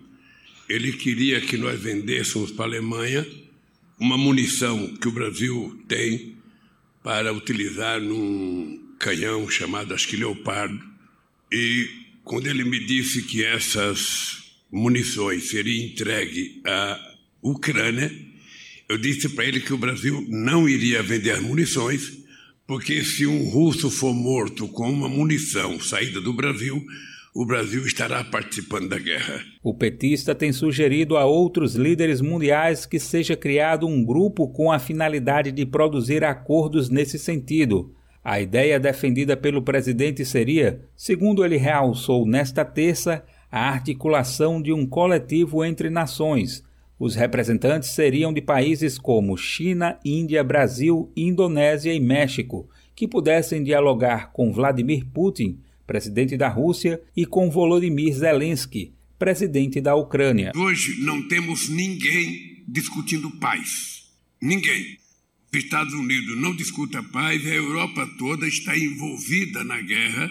[0.68, 3.26] ele queria que nós vendêssemos para a Alemanha
[3.98, 6.34] uma munição que o Brasil tem
[7.02, 10.80] para utilizar num canhão chamado acho que Leopardo.
[11.52, 11.88] E
[12.24, 18.12] quando ele me disse que essas munições seriam entregues à Ucrânia,
[18.88, 22.18] eu disse para ele que o Brasil não iria vender munições,
[22.66, 26.84] porque se um russo for morto com uma munição saída do Brasil,
[27.38, 29.42] o Brasil estará participando da guerra.
[29.62, 34.78] O petista tem sugerido a outros líderes mundiais que seja criado um grupo com a
[34.78, 37.92] finalidade de produzir acordos nesse sentido.
[38.24, 43.22] A ideia defendida pelo presidente seria, segundo ele realçou nesta terça,
[43.52, 46.64] a articulação de um coletivo entre nações.
[46.98, 54.32] Os representantes seriam de países como China, Índia, Brasil, Indonésia e México, que pudessem dialogar
[54.32, 60.52] com Vladimir Putin presidente da Rússia, e com Volodymyr Zelensky, presidente da Ucrânia.
[60.56, 64.04] Hoje não temos ninguém discutindo paz.
[64.40, 64.98] Ninguém.
[65.52, 70.30] Os Estados Unidos não discutem a paz, a Europa toda está envolvida na guerra,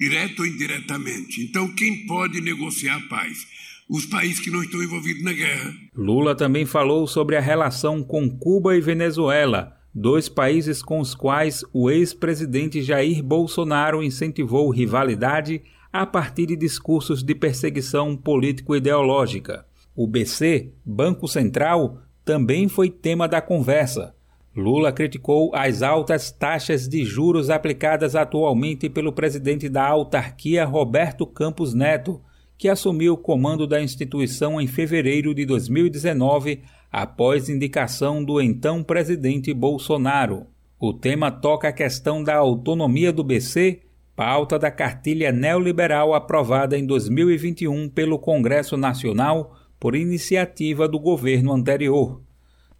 [0.00, 1.42] direto ou indiretamente.
[1.42, 3.46] Então, quem pode negociar a paz?
[3.88, 5.74] Os países que não estão envolvidos na guerra.
[5.94, 11.64] Lula também falou sobre a relação com Cuba e Venezuela dois países com os quais
[11.72, 19.64] o ex-presidente Jair Bolsonaro incentivou rivalidade a partir de discursos de perseguição político-ideológica.
[19.94, 24.12] O BC, Banco Central, também foi tema da conversa.
[24.56, 31.74] Lula criticou as altas taxas de juros aplicadas atualmente pelo presidente da autarquia Roberto Campos
[31.74, 32.20] Neto,
[32.58, 36.62] que assumiu o comando da instituição em fevereiro de 2019
[36.94, 40.46] após indicação do então presidente Bolsonaro.
[40.78, 43.80] O tema toca a questão da autonomia do BC,
[44.14, 52.22] pauta da cartilha neoliberal aprovada em 2021 pelo Congresso Nacional por iniciativa do governo anterior.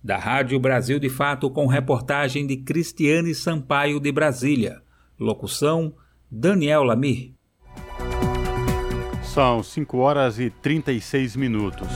[0.00, 4.80] Da Rádio Brasil de Fato, com reportagem de Cristiane Sampaio de Brasília.
[5.18, 5.92] Locução:
[6.30, 7.32] Daniel Lamir.
[9.24, 11.88] São 5 horas e 36 minutos.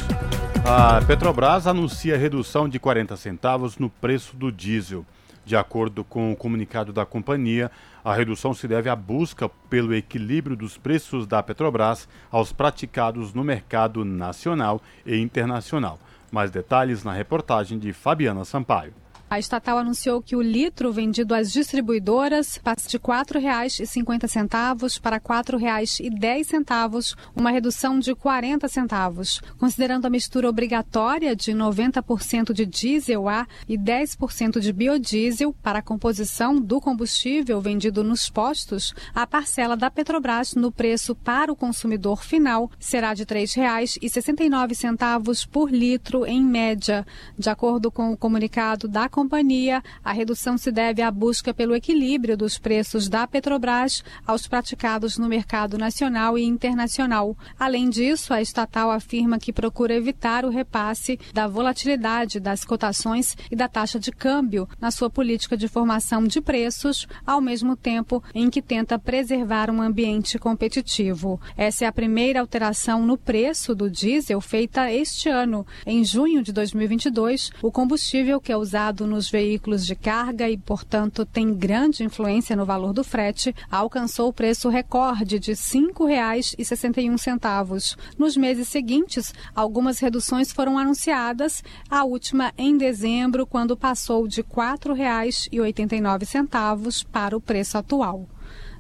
[0.71, 5.03] A Petrobras anuncia redução de 40 centavos no preço do diesel.
[5.43, 7.71] De acordo com o comunicado da companhia,
[8.05, 13.43] a redução se deve à busca pelo equilíbrio dos preços da Petrobras aos praticados no
[13.43, 15.99] mercado nacional e internacional.
[16.31, 18.93] Mais detalhes na reportagem de Fabiana Sampaio.
[19.31, 25.23] A estatal anunciou que o litro vendido às distribuidoras passa de R$ 4,50 para R$
[25.23, 29.43] 4,10, uma redução de 40 centavos.
[29.59, 35.83] Considerando a mistura obrigatória de 90% de diesel A e 10% de biodiesel para a
[35.83, 42.25] composição do combustível vendido nos postos, a parcela da Petrobras no preço para o consumidor
[42.25, 47.07] final será de R$ 3,69 por litro em média,
[47.39, 52.37] de acordo com o comunicado da companhia, a redução se deve à busca pelo equilíbrio
[52.37, 57.37] dos preços da Petrobras aos praticados no mercado nacional e internacional.
[57.59, 63.57] Além disso, a estatal afirma que procura evitar o repasse da volatilidade das cotações e
[63.57, 68.49] da taxa de câmbio na sua política de formação de preços, ao mesmo tempo em
[68.49, 71.41] que tenta preservar um ambiente competitivo.
[71.57, 75.67] Essa é a primeira alteração no preço do diesel feita este ano.
[75.85, 81.27] Em junho de 2022, o combustível que é usado nos veículos de carga e, portanto,
[81.27, 87.97] tem grande influência no valor do frete, alcançou o preço recorde de R$ 5,61.
[88.17, 94.49] Nos meses seguintes, algumas reduções foram anunciadas, a última em dezembro, quando passou de R$
[94.49, 98.29] 4,89 para o preço atual.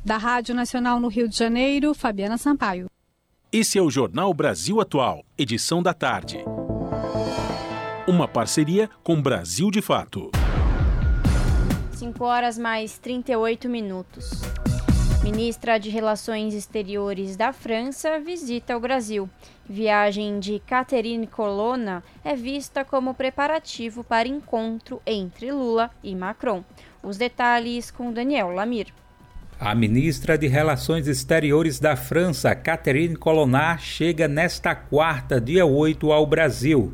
[0.04, 2.86] Da Rádio Nacional no Rio de Janeiro, Fabiana Sampaio.
[3.50, 6.44] Esse é o Jornal Brasil Atual, edição da tarde.
[8.09, 10.30] Uma parceria com Brasil de Fato.
[11.92, 14.30] 5 horas mais 38 minutos.
[15.22, 19.28] Ministra de Relações Exteriores da França visita o Brasil.
[19.68, 26.64] Viagem de Catherine Colonna é vista como preparativo para encontro entre Lula e Macron.
[27.02, 28.86] Os detalhes com Daniel Lamir.
[29.61, 36.26] A ministra de Relações Exteriores da França, Catherine Colonna, chega nesta quarta, dia 8, ao
[36.26, 36.90] Brasil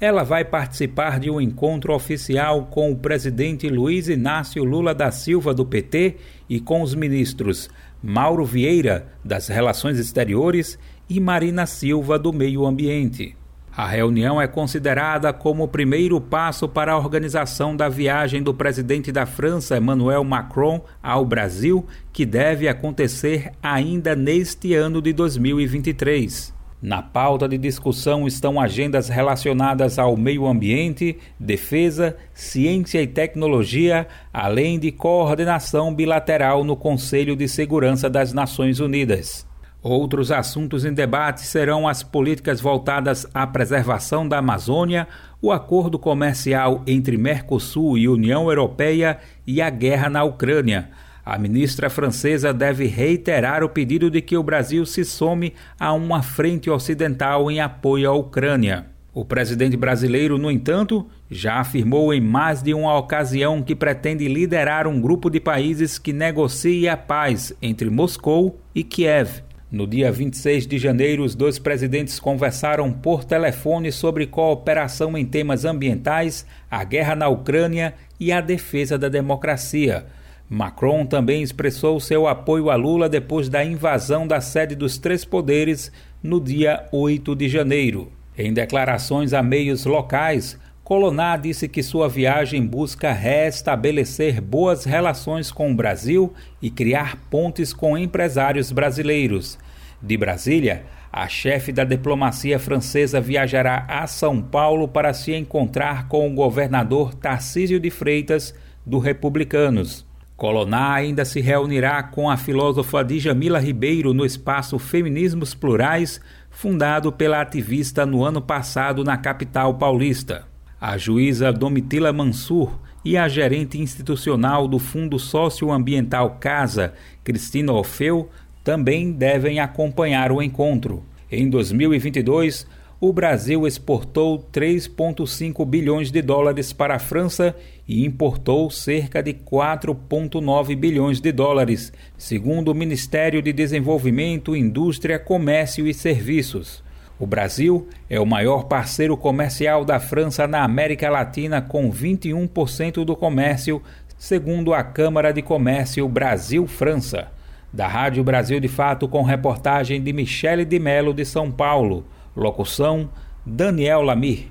[0.00, 5.54] ela vai participar de um encontro oficial com o presidente Luiz Inácio Lula da Silva,
[5.54, 6.16] do PT,
[6.48, 7.70] e com os ministros
[8.02, 10.78] Mauro Vieira, das Relações Exteriores,
[11.08, 13.36] e Marina Silva, do Meio Ambiente.
[13.76, 19.10] A reunião é considerada como o primeiro passo para a organização da viagem do presidente
[19.10, 26.53] da França, Emmanuel Macron, ao Brasil, que deve acontecer ainda neste ano de 2023.
[26.84, 34.78] Na pauta de discussão estão agendas relacionadas ao meio ambiente, defesa, ciência e tecnologia, além
[34.78, 39.46] de coordenação bilateral no Conselho de Segurança das Nações Unidas.
[39.82, 45.08] Outros assuntos em debate serão as políticas voltadas à preservação da Amazônia,
[45.40, 50.90] o acordo comercial entre Mercosul e União Europeia e a guerra na Ucrânia.
[51.24, 56.22] A ministra francesa deve reiterar o pedido de que o Brasil se some a uma
[56.22, 58.86] frente ocidental em apoio à Ucrânia.
[59.14, 64.86] O presidente brasileiro, no entanto, já afirmou em mais de uma ocasião que pretende liderar
[64.86, 69.42] um grupo de países que negocie a paz entre Moscou e Kiev.
[69.70, 75.64] No dia 26 de janeiro, os dois presidentes conversaram por telefone sobre cooperação em temas
[75.64, 80.04] ambientais, a guerra na Ucrânia e a defesa da democracia.
[80.48, 85.90] Macron também expressou seu apoio a Lula depois da invasão da sede dos três poderes
[86.22, 88.12] no dia 8 de janeiro.
[88.36, 95.72] Em declarações a meios locais, Coloná disse que sua viagem busca restabelecer boas relações com
[95.72, 99.58] o Brasil e criar pontes com empresários brasileiros.
[100.02, 106.30] De Brasília, a chefe da diplomacia francesa viajará a São Paulo para se encontrar com
[106.30, 110.04] o governador Tarcísio de Freitas, do Republicanos.
[110.36, 116.20] Coloná ainda se reunirá com a filósofa Djamila Ribeiro no espaço Feminismos Plurais,
[116.50, 120.44] fundado pela ativista no ano passado na capital paulista.
[120.80, 128.28] A juíza Domitila Mansur e a gerente institucional do Fundo Socioambiental Casa, Cristina Ofeu,
[128.64, 131.04] também devem acompanhar o encontro.
[131.30, 132.66] Em 2022,
[133.00, 137.54] o Brasil exportou 3,5 bilhões de dólares para a França
[137.86, 145.86] e importou cerca de 4,9 bilhões de dólares, segundo o Ministério de Desenvolvimento, Indústria, Comércio
[145.86, 146.82] e Serviços.
[147.18, 153.14] O Brasil é o maior parceiro comercial da França na América Latina, com 21% do
[153.14, 153.82] comércio,
[154.18, 157.28] segundo a Câmara de Comércio Brasil-França.
[157.72, 162.04] Da Rádio Brasil de Fato, com reportagem de Michele de Melo, de São Paulo.
[162.36, 163.08] Locução:
[163.46, 164.48] Daniel Lamir.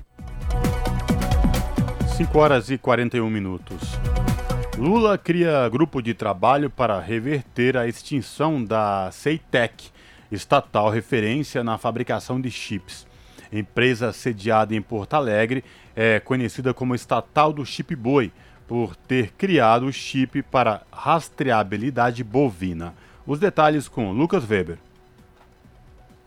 [2.16, 3.98] 5 horas e 41 minutos.
[4.78, 9.90] Lula cria grupo de trabalho para reverter a extinção da Ceitec,
[10.32, 13.06] estatal referência na fabricação de chips.
[13.52, 15.62] Empresa sediada em Porto Alegre
[15.94, 18.32] é conhecida como estatal do Chip Boi,
[18.66, 22.94] por ter criado o chip para rastreabilidade bovina.
[23.26, 24.78] Os detalhes com Lucas Weber.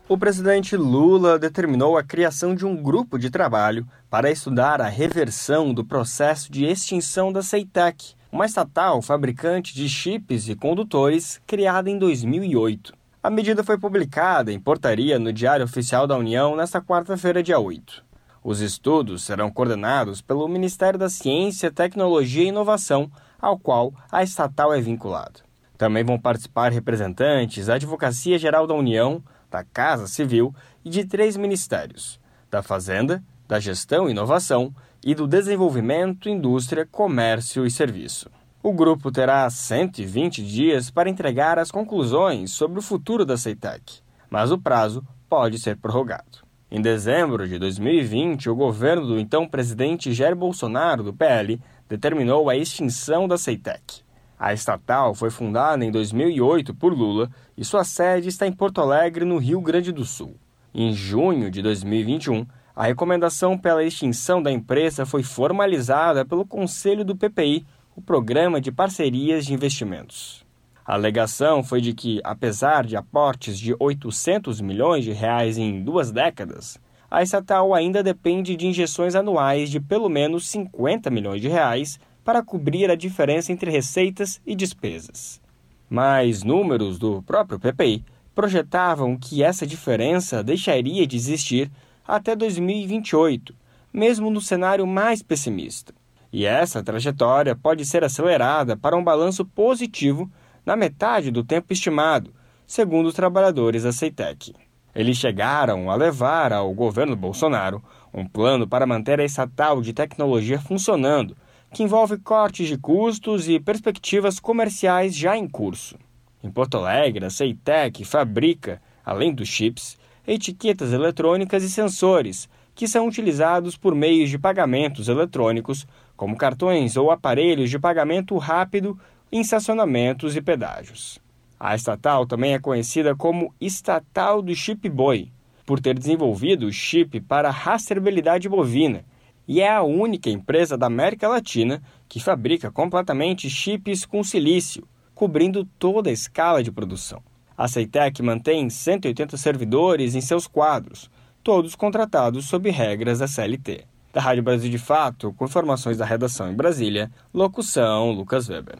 [0.10, 5.74] O presidente Lula determinou a criação de um grupo de trabalho para estudar a reversão
[5.74, 12.00] do processo de extinção da Ceitec, uma estatal fabricante de chips e condutores criada em
[12.00, 12.94] 2008.
[13.22, 18.02] A medida foi publicada em portaria no Diário Oficial da União nesta quarta-feira, dia 8.
[18.42, 24.74] Os estudos serão coordenados pelo Ministério da Ciência, Tecnologia e Inovação, ao qual a estatal
[24.74, 25.42] é vinculada.
[25.78, 31.38] Também vão participar representantes da Advocacia Geral da União, da Casa Civil e de três
[31.38, 32.20] ministérios:
[32.50, 34.74] da Fazenda, da Gestão e Inovação
[35.04, 38.30] e do Desenvolvimento, Indústria, Comércio e Serviço.
[38.62, 44.52] O grupo terá 120 dias para entregar as conclusões sobre o futuro da CEITEC, mas
[44.52, 46.46] o prazo pode ser prorrogado.
[46.70, 52.58] Em dezembro de 2020, o governo do então presidente Jair Bolsonaro, do PL, determinou a
[52.58, 54.02] extinção da CEITEC.
[54.38, 59.26] A estatal foi fundada em 2008 por Lula e sua sede está em Porto Alegre,
[59.26, 60.36] no Rio Grande do Sul.
[60.74, 62.46] Em junho de 2021,
[62.76, 68.72] a recomendação pela extinção da empresa foi formalizada pelo Conselho do PPI, o Programa de
[68.72, 70.46] Parcerias de Investimentos.
[70.86, 76.12] A alegação foi de que, apesar de aportes de 800 milhões de reais em duas
[76.12, 76.80] décadas,
[77.10, 82.44] a estatal ainda depende de injeções anuais de pelo menos 50 milhões de reais para
[82.44, 85.42] cobrir a diferença entre receitas e despesas.
[85.90, 88.04] Mas números do próprio PPI
[88.36, 91.72] projetavam que essa diferença deixaria de existir
[92.08, 93.56] até 2028,
[93.92, 95.94] mesmo no cenário mais pessimista.
[96.32, 100.30] E essa trajetória pode ser acelerada para um balanço positivo
[100.66, 102.34] na metade do tempo estimado,
[102.66, 104.54] segundo os trabalhadores da Ceitec.
[104.94, 107.82] Eles chegaram a levar ao governo Bolsonaro
[108.14, 111.36] um plano para manter a estatal de tecnologia funcionando
[111.74, 115.98] que envolve cortes de custos e perspectivas comerciais já em curso.
[116.44, 123.08] Em Porto Alegre, a Ceitec fabrica, além dos chips, etiquetas eletrônicas e sensores, que são
[123.08, 128.98] utilizados por meios de pagamentos eletrônicos, como cartões ou aparelhos de pagamento rápido
[129.32, 131.20] em estacionamentos e pedágios.
[131.60, 135.32] A estatal também é conhecida como Estatal do Chip Boy,
[135.66, 139.04] por ter desenvolvido o chip para rastreabilidade bovina
[139.48, 145.66] e é a única empresa da América Latina que fabrica completamente chips com silício, cobrindo
[145.80, 147.22] toda a escala de produção.
[147.58, 151.10] A Ceitec mantém 180 servidores em seus quadros,
[151.44, 153.86] todos contratados sob regras da CLT.
[154.14, 158.80] Da Rádio Brasil de Fato, com informações da redação em Brasília, locução Lucas Weber.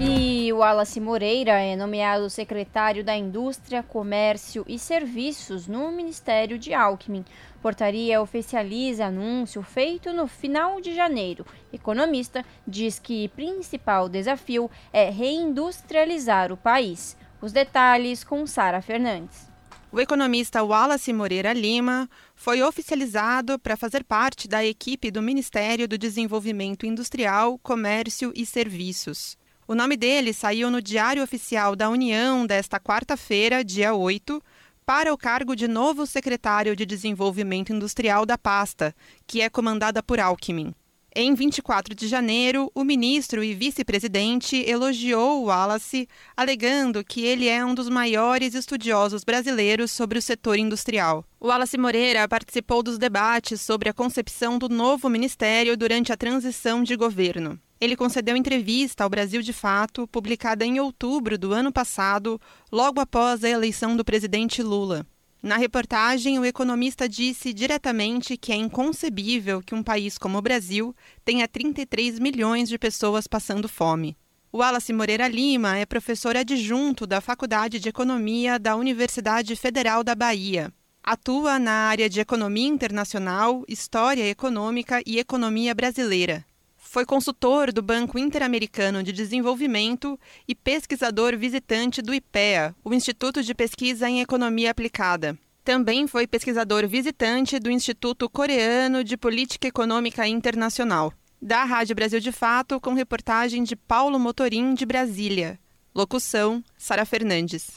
[0.00, 6.72] E o Wallace Moreira é nomeado secretário da Indústria, Comércio e Serviços no Ministério de
[6.72, 7.24] Alckmin.
[7.60, 11.44] Portaria oficializa anúncio feito no final de janeiro.
[11.72, 17.16] Economista diz que principal desafio é reindustrializar o país.
[17.42, 19.50] Os detalhes com Sara Fernandes.
[19.90, 25.98] O economista Wallace Moreira Lima foi oficializado para fazer parte da equipe do Ministério do
[25.98, 29.36] Desenvolvimento Industrial, Comércio e Serviços.
[29.70, 34.42] O nome dele saiu no Diário Oficial da União desta quarta-feira, dia 8,
[34.86, 38.96] para o cargo de novo secretário de Desenvolvimento Industrial da pasta,
[39.26, 40.74] que é comandada por Alckmin.
[41.14, 47.74] Em 24 de janeiro, o ministro e vice-presidente elogiou Wallace, alegando que ele é um
[47.74, 51.26] dos maiores estudiosos brasileiros sobre o setor industrial.
[51.38, 56.96] Wallace Moreira participou dos debates sobre a concepção do novo ministério durante a transição de
[56.96, 57.60] governo.
[57.80, 62.40] Ele concedeu entrevista ao Brasil de Fato, publicada em outubro do ano passado,
[62.72, 65.06] logo após a eleição do presidente Lula.
[65.40, 70.92] Na reportagem, o economista disse diretamente que é inconcebível que um país como o Brasil
[71.24, 74.16] tenha 33 milhões de pessoas passando fome.
[74.50, 80.16] O Wallace Moreira Lima é professor adjunto da Faculdade de Economia da Universidade Federal da
[80.16, 80.72] Bahia.
[81.04, 86.44] Atua na área de Economia Internacional, História Econômica e Economia Brasileira.
[86.90, 90.18] Foi consultor do Banco Interamericano de Desenvolvimento
[90.48, 95.36] e pesquisador visitante do IPEA, o Instituto de Pesquisa em Economia Aplicada.
[95.62, 101.12] Também foi pesquisador visitante do Instituto Coreano de Política Econômica Internacional.
[101.42, 105.58] Da Rádio Brasil de Fato, com reportagem de Paulo Motorim, de Brasília.
[105.94, 107.72] Locução: Sara Fernandes.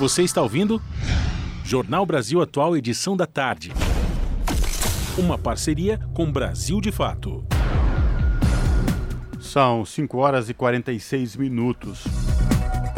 [0.00, 0.82] Você está ouvindo?
[1.64, 3.72] Jornal Brasil Atual, edição da tarde.
[5.16, 7.46] Uma parceria com Brasil de Fato.
[9.50, 12.04] São 5 horas e 46 minutos.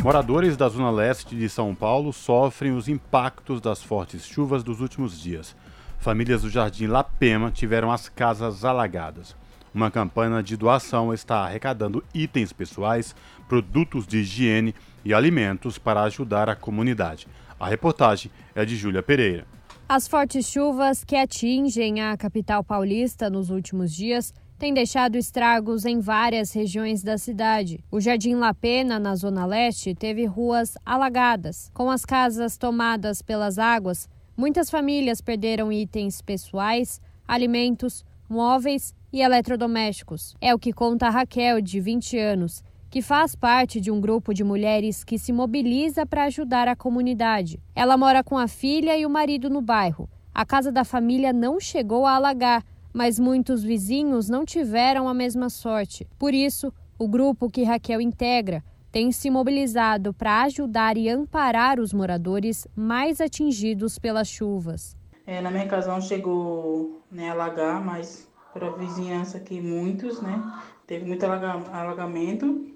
[0.05, 5.19] Moradores da Zona Leste de São Paulo sofrem os impactos das fortes chuvas dos últimos
[5.19, 5.57] dias.
[5.99, 9.35] Famílias do Jardim La Pema tiveram as casas alagadas.
[9.75, 13.17] Uma campanha de doação está arrecadando itens pessoais,
[13.49, 17.27] produtos de higiene e alimentos para ajudar a comunidade.
[17.59, 19.47] A reportagem é de Júlia Pereira.
[19.89, 25.99] As fortes chuvas que atingem a capital paulista nos últimos dias tem deixado estragos em
[25.99, 27.85] várias regiões da cidade.
[27.91, 31.69] O Jardim La Pena, na Zona Leste, teve ruas alagadas.
[31.75, 40.37] Com as casas tomadas pelas águas, muitas famílias perderam itens pessoais, alimentos, móveis e eletrodomésticos.
[40.41, 44.45] É o que conta Raquel, de 20 anos, que faz parte de um grupo de
[44.45, 47.61] mulheres que se mobiliza para ajudar a comunidade.
[47.75, 50.09] Ela mora com a filha e o marido no bairro.
[50.33, 55.49] A casa da família não chegou a alagar, mas muitos vizinhos não tiveram a mesma
[55.49, 56.07] sorte.
[56.19, 58.63] Por isso, o grupo que Raquel integra
[58.93, 64.95] tem se mobilizado para ajudar e amparar os moradores mais atingidos pelas chuvas.
[65.27, 70.21] É, na minha casa não chegou né, a alagar, mas para a vizinhança aqui muitos,
[70.21, 70.43] né?
[70.87, 72.67] Teve muito alagamento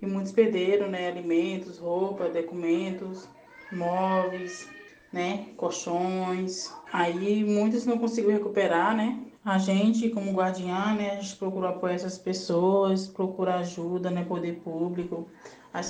[0.00, 1.08] e muitos perderam, né?
[1.08, 3.28] Alimentos, roupa, documentos,
[3.72, 4.68] móveis,
[5.12, 5.46] né?
[5.56, 6.72] Colchões.
[6.92, 9.18] Aí muitos não conseguiram recuperar, né?
[9.46, 14.54] A gente, como guardiã, né, a gente procura apoiar essas pessoas, procura ajuda, né, poder
[14.54, 15.30] público,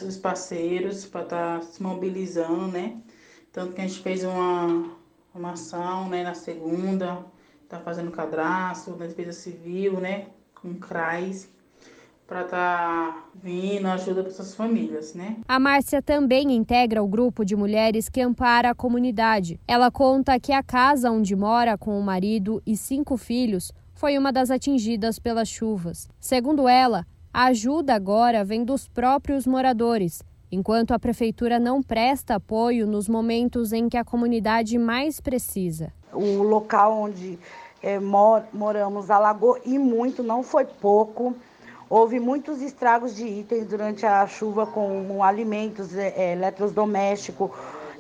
[0.06, 3.00] os parceiros para estar tá se mobilizando, né?
[3.50, 4.90] Tanto que a gente fez uma,
[5.34, 7.24] uma ação, né, na segunda,
[7.66, 10.26] tá fazendo cadastro da despesa civil, né,
[10.60, 11.48] com CRAS,
[12.26, 15.36] para estar tá vindo ajuda para essas famílias, né?
[15.46, 19.60] A Márcia também integra o grupo de mulheres que ampara a comunidade.
[19.66, 24.32] Ela conta que a casa onde mora com o marido e cinco filhos foi uma
[24.32, 26.08] das atingidas pelas chuvas.
[26.18, 32.86] Segundo ela, a ajuda agora vem dos próprios moradores, enquanto a prefeitura não presta apoio
[32.86, 35.92] nos momentos em que a comunidade mais precisa.
[36.12, 37.38] O local onde
[37.82, 41.36] é, mor moramos alagou e muito, não foi pouco.
[41.88, 47.50] Houve muitos estragos de itens durante a chuva com alimentos, é, eletrodomésticos.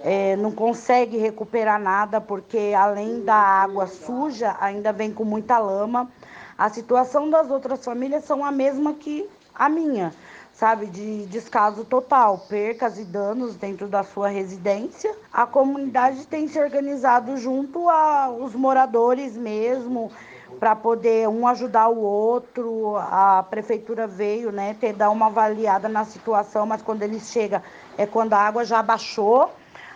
[0.00, 6.10] É, não consegue recuperar nada porque além da água suja ainda vem com muita lama.
[6.58, 10.12] A situação das outras famílias são a mesma que a minha.
[10.52, 15.14] sabe, de descaso total, percas e danos dentro da sua residência.
[15.30, 20.10] A comunidade tem se organizado junto aos moradores mesmo,
[20.58, 22.96] para poder um ajudar o outro.
[22.96, 27.60] A prefeitura veio, né, ter dar uma avaliada na situação, mas quando eles chegam
[27.96, 29.50] é quando a água já baixou,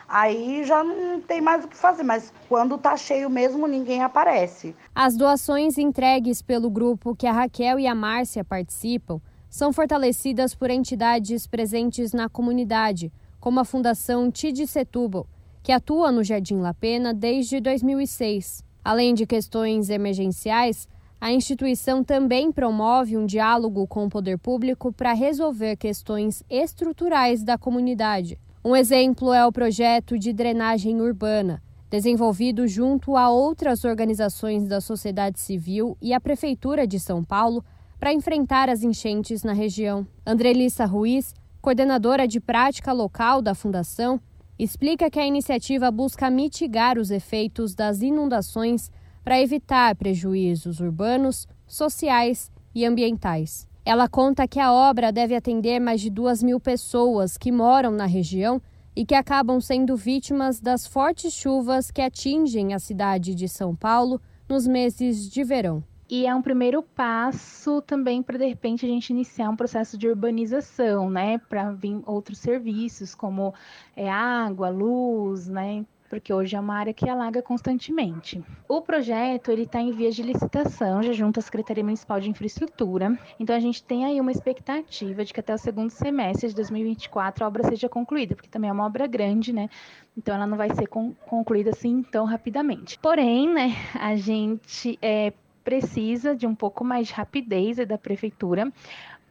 [0.08, 4.74] aí já não tem mais o que fazer, mas quando tá cheio mesmo, ninguém aparece.
[4.94, 10.70] As doações entregues pelo grupo que a Raquel e a Márcia participam são fortalecidas por
[10.70, 15.26] entidades presentes na comunidade, como a Fundação Tid Setúbal,
[15.62, 18.69] que atua no Jardim La Pena desde 2006.
[18.90, 20.88] Além de questões emergenciais,
[21.20, 27.56] a instituição também promove um diálogo com o poder público para resolver questões estruturais da
[27.56, 28.36] comunidade.
[28.64, 35.38] Um exemplo é o projeto de drenagem urbana, desenvolvido junto a outras organizações da sociedade
[35.38, 37.64] civil e a Prefeitura de São Paulo
[37.96, 40.04] para enfrentar as enchentes na região.
[40.26, 41.32] Andrelissa Ruiz,
[41.62, 44.20] coordenadora de prática local da Fundação,
[44.62, 48.90] explica que a iniciativa busca mitigar os efeitos das inundações
[49.24, 53.66] para evitar prejuízos urbanos, sociais e ambientais.
[53.84, 58.04] Ela conta que a obra deve atender mais de duas mil pessoas que moram na
[58.04, 58.60] região
[58.94, 64.20] e que acabam sendo vítimas das fortes chuvas que atingem a cidade de São Paulo
[64.46, 65.82] nos meses de verão.
[66.10, 70.08] E é um primeiro passo também para, de repente, a gente iniciar um processo de
[70.08, 71.38] urbanização, né?
[71.38, 73.54] Para vir outros serviços, como
[73.94, 75.84] é, água, luz, né?
[76.10, 78.44] porque hoje é uma área que alaga constantemente.
[78.68, 83.16] O projeto ele está em vias de licitação, já junto à Secretaria Municipal de Infraestrutura.
[83.38, 87.44] Então a gente tem aí uma expectativa de que até o segundo semestre de 2024
[87.44, 89.70] a obra seja concluída, porque também é uma obra grande, né?
[90.16, 92.98] Então ela não vai ser con concluída assim tão rapidamente.
[92.98, 95.32] Porém, né, a gente é,
[95.64, 98.72] precisa de um pouco mais de rapidez da prefeitura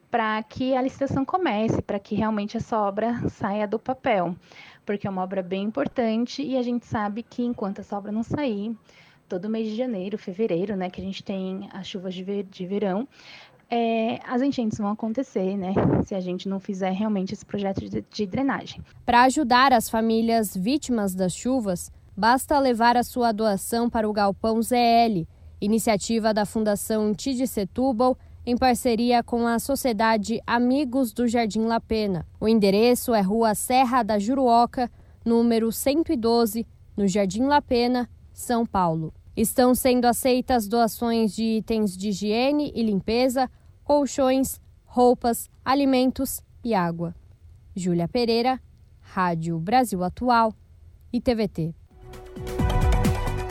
[0.10, 4.36] para que a licitação comece, para que realmente essa obra saia do papel,
[4.86, 8.24] porque é uma obra bem importante e a gente sabe que enquanto essa obra não
[8.24, 8.76] sair,
[9.28, 12.66] todo mês de janeiro, fevereiro, né, que a gente tem as chuvas de, ver, de
[12.66, 13.08] verão,
[13.70, 15.76] é, as enchentes vão acontecer, né?
[16.04, 18.82] Se a gente não fizer realmente esse projeto de, de drenagem.
[19.06, 24.60] Para ajudar as famílias vítimas das chuvas, basta levar a sua doação para o Galpão
[24.60, 25.28] ZL,
[25.62, 32.26] iniciativa da Fundação Tid Setúbal, em parceria com a Sociedade Amigos do Jardim La Pena.
[32.40, 34.90] O endereço é Rua Serra da Juruoca,
[35.24, 39.14] número 112, no Jardim La Pena, São Paulo.
[39.36, 43.50] Estão sendo aceitas doações de itens de higiene e limpeza,
[43.84, 47.16] colchões, roupas, alimentos e água.
[47.76, 48.60] Júlia Pereira,
[49.00, 50.54] Rádio Brasil Atual
[51.14, 51.79] e TVT.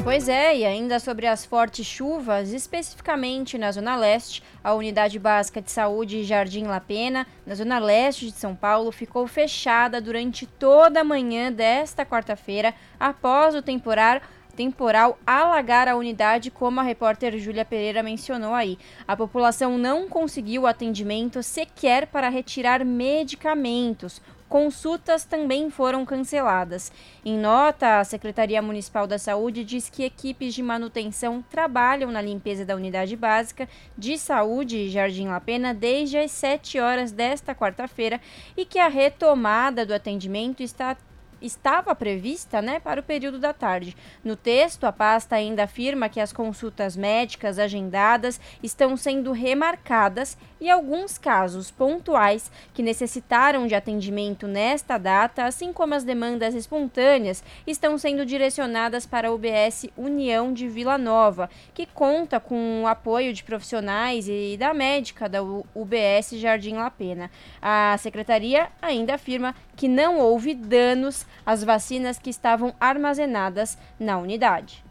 [0.08, 5.60] Pois é, e ainda sobre as fortes chuvas, especificamente na Zona Leste, a Unidade Básica
[5.60, 11.02] de Saúde Jardim La Pena, na Zona Leste de São Paulo, ficou fechada durante toda
[11.02, 14.22] a manhã desta quarta-feira, após o temporal
[14.56, 18.78] temporal alagar a unidade, como a repórter Júlia Pereira mencionou aí.
[19.06, 24.22] A população não conseguiu atendimento sequer para retirar medicamentos.
[24.48, 26.90] Consultas também foram canceladas.
[27.22, 32.64] Em nota, a Secretaria Municipal da Saúde diz que equipes de manutenção trabalham na limpeza
[32.64, 38.20] da unidade básica de saúde Jardim La Pena desde as 7 horas desta quarta-feira
[38.56, 40.96] e que a retomada do atendimento está
[41.40, 43.96] estava prevista né, para o período da tarde.
[44.24, 50.70] No texto, a pasta ainda afirma que as consultas médicas agendadas estão sendo remarcadas e
[50.70, 57.96] alguns casos pontuais que necessitaram de atendimento nesta data, assim como as demandas espontâneas, estão
[57.98, 63.44] sendo direcionadas para a UBS União de Vila Nova, que conta com o apoio de
[63.44, 67.30] profissionais e da médica da UBS Jardim La Pena.
[67.60, 74.87] A secretaria ainda afirma que não houve danos às vacinas que estavam armazenadas na unidade.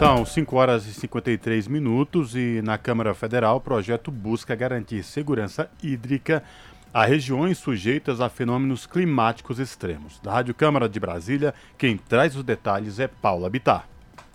[0.00, 5.70] São 5 horas e 53 minutos e na Câmara Federal o projeto busca garantir segurança
[5.82, 6.42] hídrica
[6.90, 10.18] a regiões sujeitas a fenômenos climáticos extremos.
[10.20, 13.90] Da Rádio Câmara de Brasília, quem traz os detalhes é Paula Bitar.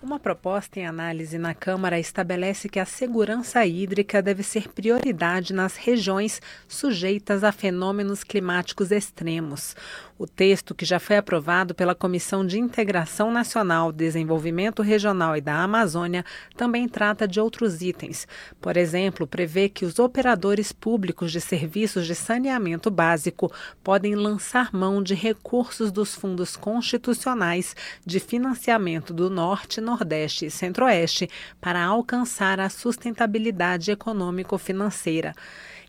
[0.05, 5.77] Uma proposta em análise na Câmara estabelece que a segurança hídrica deve ser prioridade nas
[5.77, 9.75] regiões sujeitas a fenômenos climáticos extremos.
[10.17, 15.55] O texto, que já foi aprovado pela Comissão de Integração Nacional, Desenvolvimento Regional e da
[15.55, 16.23] Amazônia,
[16.55, 18.25] também trata de outros itens.
[18.61, 23.51] Por exemplo, prevê que os operadores públicos de serviços de saneamento básico
[23.83, 31.29] podem lançar mão de recursos dos fundos constitucionais de financiamento do Norte, Nordeste e Centro-Oeste
[31.59, 35.33] para alcançar a sustentabilidade econômico-financeira.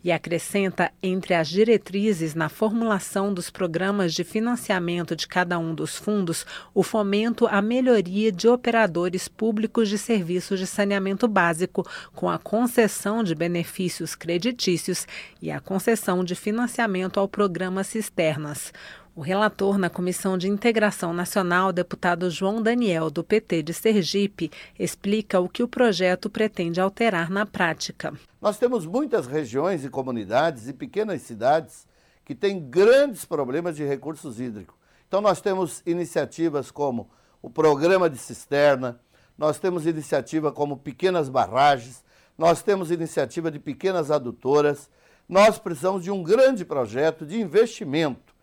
[0.06, 5.96] E acrescenta entre as diretrizes na formulação dos programas de financiamento de cada um dos
[5.96, 11.84] fundos o fomento à melhoria de operadores públicos de serviços de saneamento básico,
[12.14, 15.08] com a concessão de benefícios creditícios
[15.42, 18.72] e a concessão de financiamento ao programa Cisternas.
[19.16, 25.40] O relator na Comissão de Integração Nacional, deputado João Daniel, do PT de Sergipe, explica
[25.40, 28.12] o que o projeto pretende alterar na prática.
[28.42, 31.86] Nós temos muitas regiões e comunidades e pequenas cidades
[32.26, 34.76] que têm grandes problemas de recursos hídricos.
[35.08, 37.08] Então, nós temos iniciativas como
[37.40, 39.00] o Programa de Cisterna,
[39.38, 42.04] nós temos iniciativa como pequenas barragens,
[42.36, 44.90] nós temos iniciativa de pequenas adutoras.
[45.26, 48.35] Nós precisamos de um grande projeto de investimento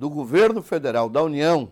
[0.00, 1.70] do governo federal, da União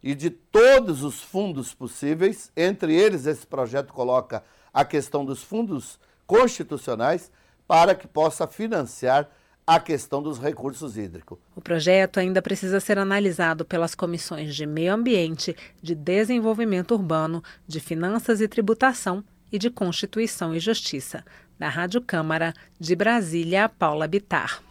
[0.00, 5.98] e de todos os fundos possíveis, entre eles esse projeto coloca a questão dos fundos
[6.24, 7.32] constitucionais
[7.66, 9.28] para que possa financiar
[9.66, 11.36] a questão dos recursos hídricos.
[11.56, 17.80] O projeto ainda precisa ser analisado pelas comissões de Meio Ambiente, de Desenvolvimento Urbano, de
[17.80, 21.24] Finanças e Tributação e de Constituição e Justiça.
[21.58, 24.62] Da Rádio Câmara, de Brasília, Paula Bitar.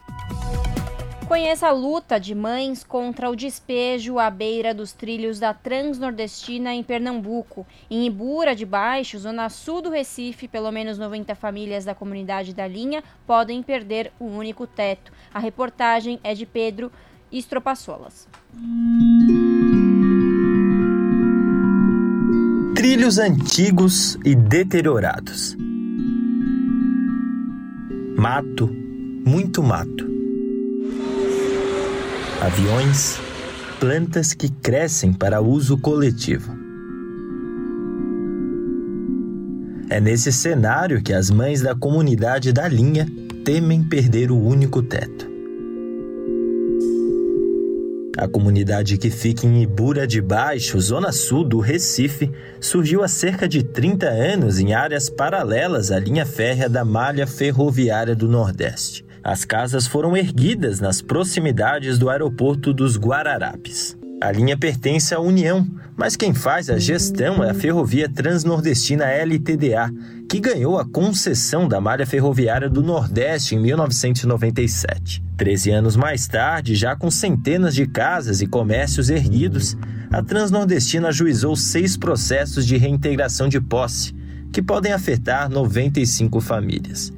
[1.33, 6.83] Conheça a luta de mães contra o despejo à beira dos trilhos da Transnordestina em
[6.83, 7.65] Pernambuco.
[7.89, 12.67] Em Ibura de Baixo, zona sul do Recife, pelo menos 90 famílias da comunidade da
[12.67, 15.11] linha podem perder o único teto.
[15.33, 16.91] A reportagem é de Pedro
[17.31, 18.27] Estropassolas.
[22.75, 25.57] Trilhos antigos e deteriorados.
[28.15, 28.67] Mato,
[29.25, 30.13] muito mato
[32.43, 33.21] aviões,
[33.79, 36.53] plantas que crescem para uso coletivo.
[39.89, 43.07] É nesse cenário que as mães da comunidade da linha
[43.45, 45.31] temem perder o único teto.
[48.17, 52.29] A comunidade que fica em Ibura de Baixo, zona sul do Recife,
[52.59, 58.13] surgiu há cerca de 30 anos em áreas paralelas à linha férrea da malha ferroviária
[58.13, 59.05] do Nordeste.
[59.23, 63.97] As casas foram erguidas nas proximidades do aeroporto dos Guararapes.
[64.21, 65.65] A linha pertence à União,
[65.95, 69.89] mas quem faz a gestão é a Ferrovia Transnordestina LTDA,
[70.29, 75.23] que ganhou a concessão da malha ferroviária do Nordeste em 1997.
[75.37, 79.77] Treze anos mais tarde, já com centenas de casas e comércios erguidos,
[80.11, 84.13] a Transnordestina ajuizou seis processos de reintegração de posse,
[84.51, 87.11] que podem afetar 95 famílias.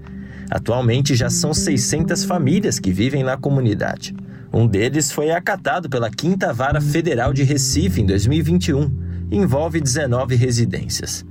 [0.55, 4.15] Atualmente já são 600 famílias que vivem na comunidade.
[4.53, 8.89] Um deles foi acatado pela Quinta Vara Federal de Recife em 2021
[9.31, 11.25] e envolve 19 residências.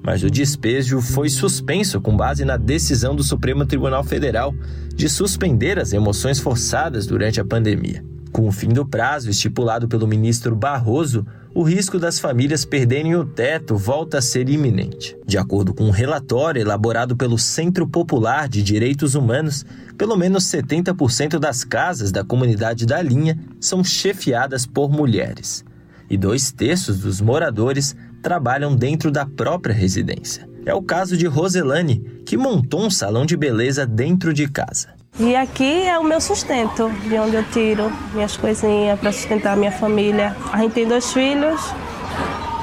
[0.00, 4.54] Mas o despejo foi suspenso com base na decisão do Supremo Tribunal Federal
[4.94, 8.04] de suspender as emoções forçadas durante a pandemia.
[8.32, 13.24] Com o fim do prazo estipulado pelo ministro Barroso, o risco das famílias perderem o
[13.24, 15.16] teto volta a ser iminente.
[15.26, 19.64] De acordo com um relatório elaborado pelo Centro Popular de Direitos Humanos,
[19.96, 25.64] pelo menos 70% das casas da comunidade da linha são chefiadas por mulheres.
[26.08, 30.48] E dois terços dos moradores trabalham dentro da própria residência.
[30.64, 34.97] É o caso de Roselane, que montou um salão de beleza dentro de casa.
[35.18, 39.56] E aqui é o meu sustento, de onde eu tiro minhas coisinhas para sustentar a
[39.56, 40.36] minha família.
[40.52, 41.60] A gente tem dois filhos,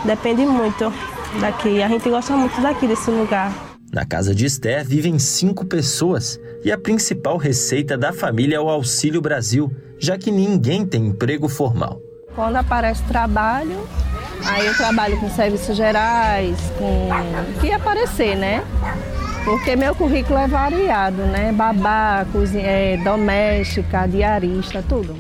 [0.06, 0.92] depende muito
[1.40, 1.82] daqui.
[1.84, 3.52] A gente gosta muito daqui, desse lugar.
[3.92, 8.70] Na casa de Esther vivem cinco pessoas e a principal receita da família é o
[8.70, 12.00] Auxílio Brasil, já que ninguém tem emprego formal.
[12.36, 13.88] Quando aparece trabalho,
[14.46, 18.64] aí eu trabalho com serviços gerais, com o que aparecer, né?
[19.46, 21.52] Porque meu currículo é variado, né?
[21.52, 25.16] Babá, cozinha, é, doméstica, diarista, tudo.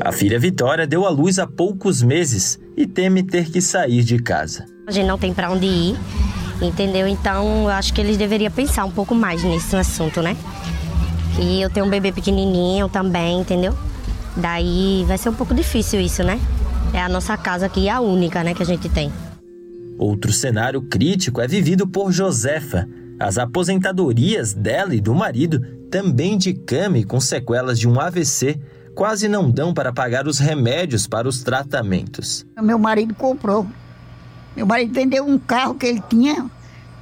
[0.00, 4.20] A filha Vitória deu à luz há poucos meses e teme ter que sair de
[4.20, 4.66] casa.
[4.86, 5.96] A gente não tem para onde ir,
[6.62, 7.08] entendeu?
[7.08, 10.36] Então, eu acho que eles deveriam pensar um pouco mais nesse assunto, né?
[11.40, 13.76] E eu tenho um bebê pequenininho também, entendeu?
[14.36, 16.38] Daí vai ser um pouco difícil isso, né?
[16.94, 19.12] É a nossa casa aqui, a única, né, que a gente tem.
[19.98, 22.86] Outro cenário crítico é vivido por Josefa,
[23.18, 25.60] as aposentadorias dela e do marido,
[25.90, 28.60] também de cama e com sequelas de um AVC,
[28.94, 32.46] quase não dão para pagar os remédios para os tratamentos.
[32.60, 33.66] Meu marido comprou.
[34.54, 36.50] Meu marido vendeu um carro que ele tinha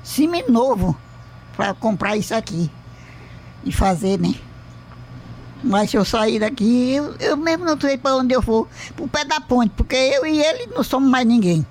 [0.03, 0.97] semi-novo
[1.57, 2.71] para comprar isso aqui
[3.65, 4.35] e fazer, né?
[5.63, 9.05] Mas se eu sair daqui, eu, eu mesmo não sei para onde eu vou, para
[9.05, 11.67] o pé da ponte, porque eu e ele não somos mais ninguém.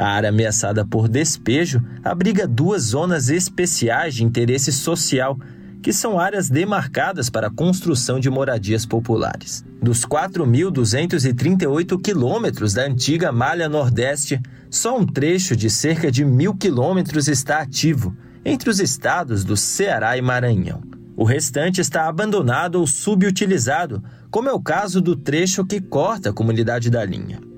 [0.00, 5.38] A área ameaçada por despejo abriga duas zonas especiais de interesse social
[5.82, 9.62] que são áreas demarcadas para a construção de moradias populares.
[9.82, 14.40] Dos 4.238 quilômetros da antiga Malha Nordeste,
[14.70, 20.16] só um trecho de cerca de mil quilômetros está ativo, entre os estados do Ceará
[20.16, 20.80] e Maranhão.
[21.14, 26.32] O restante está abandonado ou subutilizado, como é o caso do trecho que corta a
[26.32, 27.49] comunidade da linha.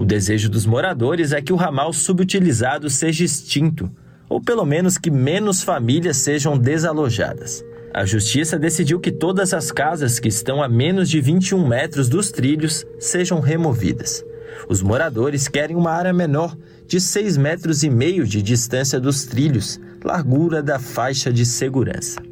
[0.00, 3.90] O desejo dos moradores é que o ramal subutilizado seja extinto,
[4.30, 7.62] ou pelo menos que menos famílias sejam desalojadas.
[7.92, 12.30] A justiça decidiu que todas as casas que estão a menos de 21 metros dos
[12.30, 14.24] trilhos sejam removidas.
[14.70, 19.78] Os moradores querem uma área menor, de 6 metros e meio de distância dos trilhos,
[20.02, 22.29] largura da faixa de segurança.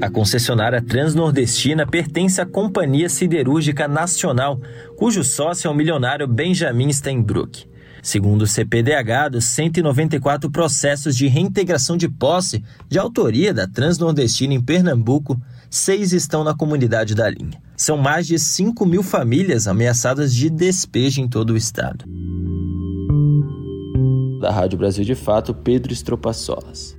[0.00, 4.58] A concessionária transnordestina pertence à Companhia Siderúrgica Nacional,
[4.96, 7.68] cujo sócio é o milionário Benjamin Steinbrück.
[8.02, 14.60] Segundo o CPDH, dos 194 processos de reintegração de posse de autoria da Transnordestina em
[14.62, 15.38] Pernambuco,
[15.68, 17.60] seis estão na comunidade da linha.
[17.76, 22.06] São mais de 5 mil famílias ameaçadas de despejo em todo o estado.
[24.40, 26.98] Da Rádio Brasil de Fato, Pedro Estropaçolas.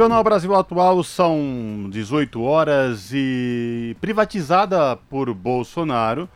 [0.00, 6.26] Jornal Brasil Atual são 18 horas e privatizada por Bolsonaro,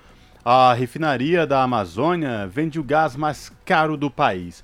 [0.45, 4.63] a refinaria da Amazônia vende o gás mais caro do país.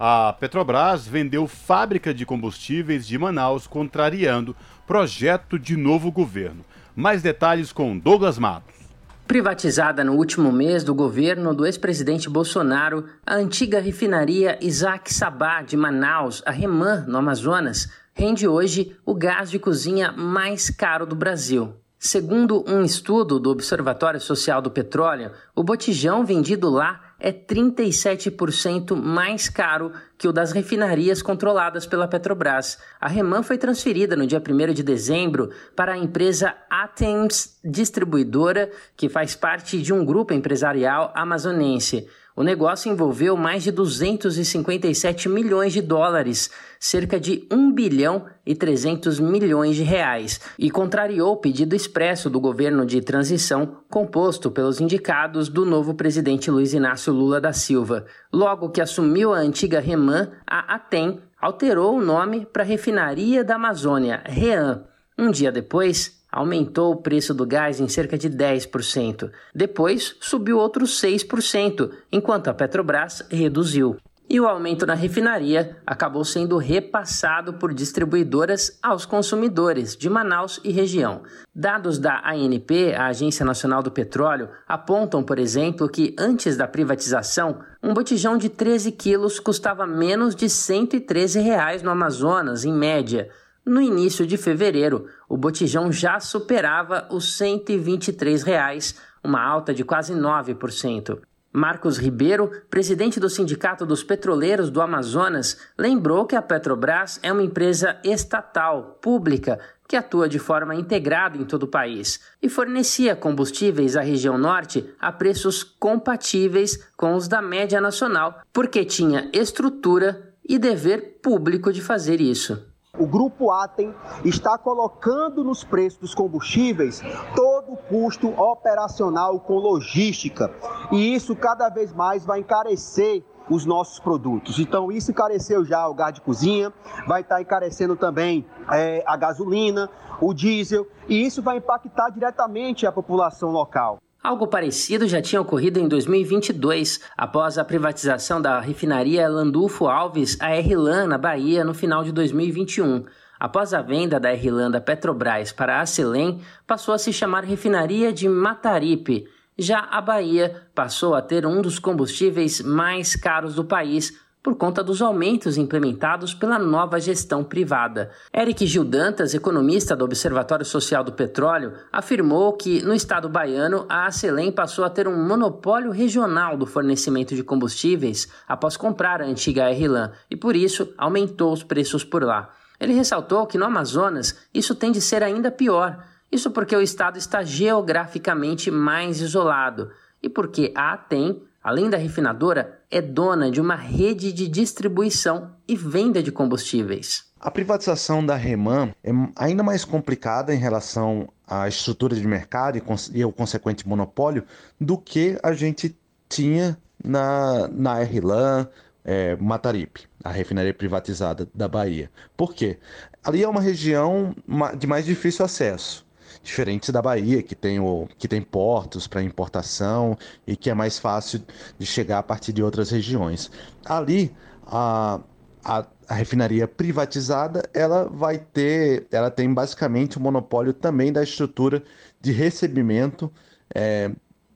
[0.00, 6.64] A Petrobras vendeu fábrica de combustíveis de Manaus, contrariando projeto de novo governo.
[6.96, 8.78] Mais detalhes com Douglas Matos.
[9.26, 15.76] Privatizada no último mês do governo do ex-presidente Bolsonaro, a antiga refinaria Isaac Sabá de
[15.76, 21.72] Manaus, a Reman, no Amazonas, rende hoje o gás de cozinha mais caro do Brasil.
[22.00, 29.48] Segundo um estudo do Observatório Social do Petróleo, o botijão vendido lá é 37% mais
[29.48, 32.78] caro que o das refinarias controladas pela Petrobras.
[33.00, 39.08] A Reman foi transferida no dia 1 de dezembro para a empresa Atems Distribuidora, que
[39.08, 42.08] faz parte de um grupo empresarial amazonense.
[42.38, 49.18] O negócio envolveu mais de 257 milhões de dólares, cerca de 1 bilhão e 300
[49.18, 55.48] milhões de reais, e contrariou o pedido expresso do governo de transição composto pelos indicados
[55.48, 58.06] do novo presidente Luiz Inácio Lula da Silva.
[58.32, 64.22] Logo que assumiu a antiga Reman, a Atem alterou o nome para Refinaria da Amazônia,
[64.24, 64.84] REAM.
[65.18, 69.30] Um dia depois, aumentou o preço do gás em cerca de 10%.
[69.54, 73.96] Depois, subiu outros 6%, enquanto a Petrobras reduziu.
[74.30, 80.70] E o aumento na refinaria acabou sendo repassado por distribuidoras aos consumidores de Manaus e
[80.70, 81.22] região.
[81.54, 87.60] Dados da ANP, a Agência Nacional do Petróleo, apontam, por exemplo, que antes da privatização,
[87.82, 93.30] um botijão de 13 quilos custava menos de 113 reais no Amazonas, em média.
[93.68, 100.14] No início de fevereiro, o botijão já superava os 123 reais, uma alta de quase
[100.14, 101.18] 9%.
[101.52, 107.42] Marcos Ribeiro, presidente do Sindicato dos Petroleiros do Amazonas, lembrou que a Petrobras é uma
[107.42, 113.98] empresa estatal, pública, que atua de forma integrada em todo o país e fornecia combustíveis
[113.98, 120.58] à região norte a preços compatíveis com os da média nacional, porque tinha estrutura e
[120.58, 122.66] dever público de fazer isso.
[122.98, 123.94] O Grupo Atem
[124.24, 127.00] está colocando nos preços dos combustíveis
[127.36, 130.50] todo o custo operacional com logística.
[130.90, 134.58] E isso cada vez mais vai encarecer os nossos produtos.
[134.58, 136.72] Então, isso encareceu já o gás de cozinha,
[137.06, 139.88] vai estar encarecendo também é, a gasolina,
[140.20, 143.98] o diesel, e isso vai impactar diretamente a população local.
[144.20, 150.48] Algo parecido já tinha ocorrido em 2022, após a privatização da refinaria Landulfo Alves à
[150.48, 153.04] RLAN, na Bahia, no final de 2021.
[153.38, 158.12] Após a venda da RLAN da Petrobras para a Acelen, passou a se chamar Refinaria
[158.12, 159.28] de Mataripe.
[159.56, 164.82] Já a Bahia passou a ter um dos combustíveis mais caros do país, por conta
[164.82, 168.10] dos aumentos implementados pela nova gestão privada.
[168.34, 174.06] Eric Gil Dantas, economista do Observatório Social do Petróleo, afirmou que no estado baiano a
[174.06, 179.68] Acelen passou a ter um monopólio regional do fornecimento de combustíveis após comprar a antiga
[179.68, 182.50] RLAN e por isso aumentou os preços por lá.
[182.80, 186.02] Ele ressaltou que no Amazonas isso tende a ser ainda pior.
[186.32, 189.90] Isso porque o estado está geograficamente mais isolado
[190.22, 195.76] e porque a ATEM, além da refinadora, é dona de uma rede de distribuição e
[195.76, 197.26] venda de combustíveis.
[197.38, 202.80] A privatização da Reman é ainda mais complicada em relação à estrutura de mercado
[203.12, 204.44] e ao consequente monopólio
[204.80, 205.94] do que a gente
[206.26, 208.66] tinha na, na RLAN,
[209.04, 212.10] é, Mataripe, a refinaria privatizada da Bahia.
[212.34, 212.78] Por quê?
[213.22, 214.34] Ali é uma região
[214.78, 216.07] de mais difícil acesso.
[216.48, 220.98] Diferente da Bahia, que tem, o, que tem portos para importação e que é mais
[220.98, 221.42] fácil
[221.78, 223.50] de chegar a partir de outras regiões.
[223.84, 224.34] Ali,
[224.66, 225.20] a,
[225.62, 231.82] a, a refinaria privatizada, ela vai ter, ela tem basicamente o monopólio também da estrutura
[232.18, 233.30] de recebimento
[233.74, 234.10] é,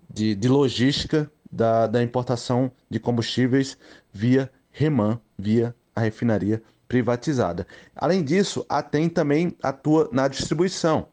[0.08, 3.76] de, de logística da, da importação de combustíveis
[4.10, 7.66] via Reman, via a refinaria privatizada.
[7.94, 11.11] Além disso, a TEM também atua na distribuição.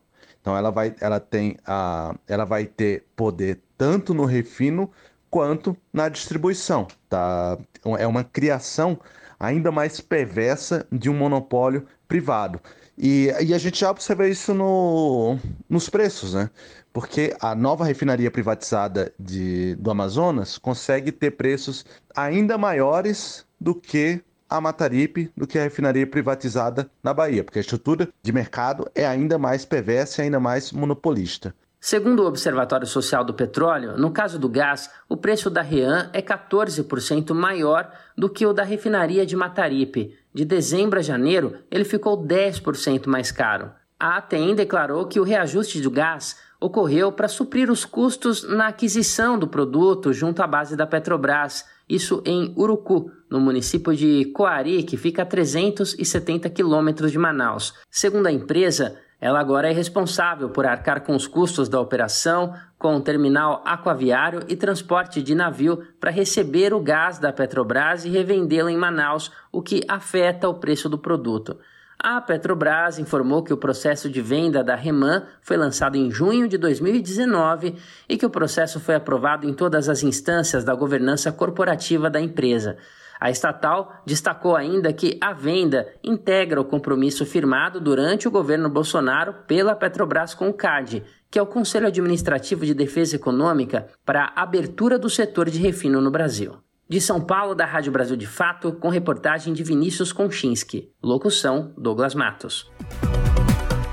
[0.49, 4.89] Então ela vai, ela tem a, ela vai ter poder tanto no refino
[5.29, 6.87] quanto na distribuição.
[7.07, 7.55] Tá?
[7.99, 8.99] É uma criação
[9.39, 12.59] ainda mais perversa de um monopólio privado.
[12.97, 15.37] E, e a gente já observa isso no,
[15.69, 16.49] nos preços, né?
[16.91, 21.85] Porque a nova refinaria privatizada de, do Amazonas consegue ter preços
[22.15, 24.19] ainda maiores do que
[24.49, 29.05] a Mataripe, do que a refinaria privatizada na Bahia, porque a estrutura de mercado é
[29.05, 31.53] ainda mais perversa e ainda mais monopolista.
[31.81, 36.21] Segundo o Observatório Social do Petróleo, no caso do gás, o preço da REAN é
[36.21, 40.17] 14% maior do que o da refinaria de Mataripe.
[40.33, 43.71] De dezembro a janeiro, ele ficou 10% mais caro.
[43.97, 49.39] A ATEM declarou que o reajuste do gás ocorreu para suprir os custos na aquisição
[49.39, 54.97] do produto junto à base da Petrobras, isso em Urucu, no município de Coari, que
[54.97, 57.73] fica a 370 quilômetros de Manaus.
[57.89, 62.95] Segundo a empresa, ela agora é responsável por arcar com os custos da operação, com
[62.95, 68.69] o terminal aquaviário e transporte de navio para receber o gás da Petrobras e revendê-lo
[68.69, 71.57] em Manaus, o que afeta o preço do produto.
[72.01, 76.57] A Petrobras informou que o processo de venda da Reman foi lançado em junho de
[76.57, 77.75] 2019
[78.07, 82.77] e que o processo foi aprovado em todas as instâncias da governança corporativa da empresa.
[83.19, 89.33] A estatal destacou ainda que a venda integra o compromisso firmado durante o governo Bolsonaro
[89.45, 94.43] pela Petrobras com o CAD, que é o Conselho Administrativo de Defesa Econômica, para a
[94.43, 96.55] abertura do setor de refino no Brasil.
[96.87, 100.91] De São Paulo, da Rádio Brasil de Fato, com reportagem de Vinícius Konchinski.
[101.03, 102.71] Locução: Douglas Matos.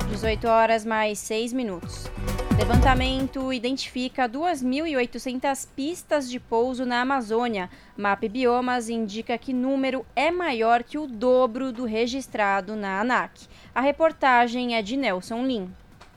[0.08, 2.06] 18 horas mais 6 minutos.
[2.58, 7.68] Levantamento identifica 2.800 pistas de pouso na Amazônia.
[7.94, 13.46] Map Biomas indica que número é maior que o dobro do registrado na ANAC.
[13.74, 15.70] A reportagem é de Nelson Lim.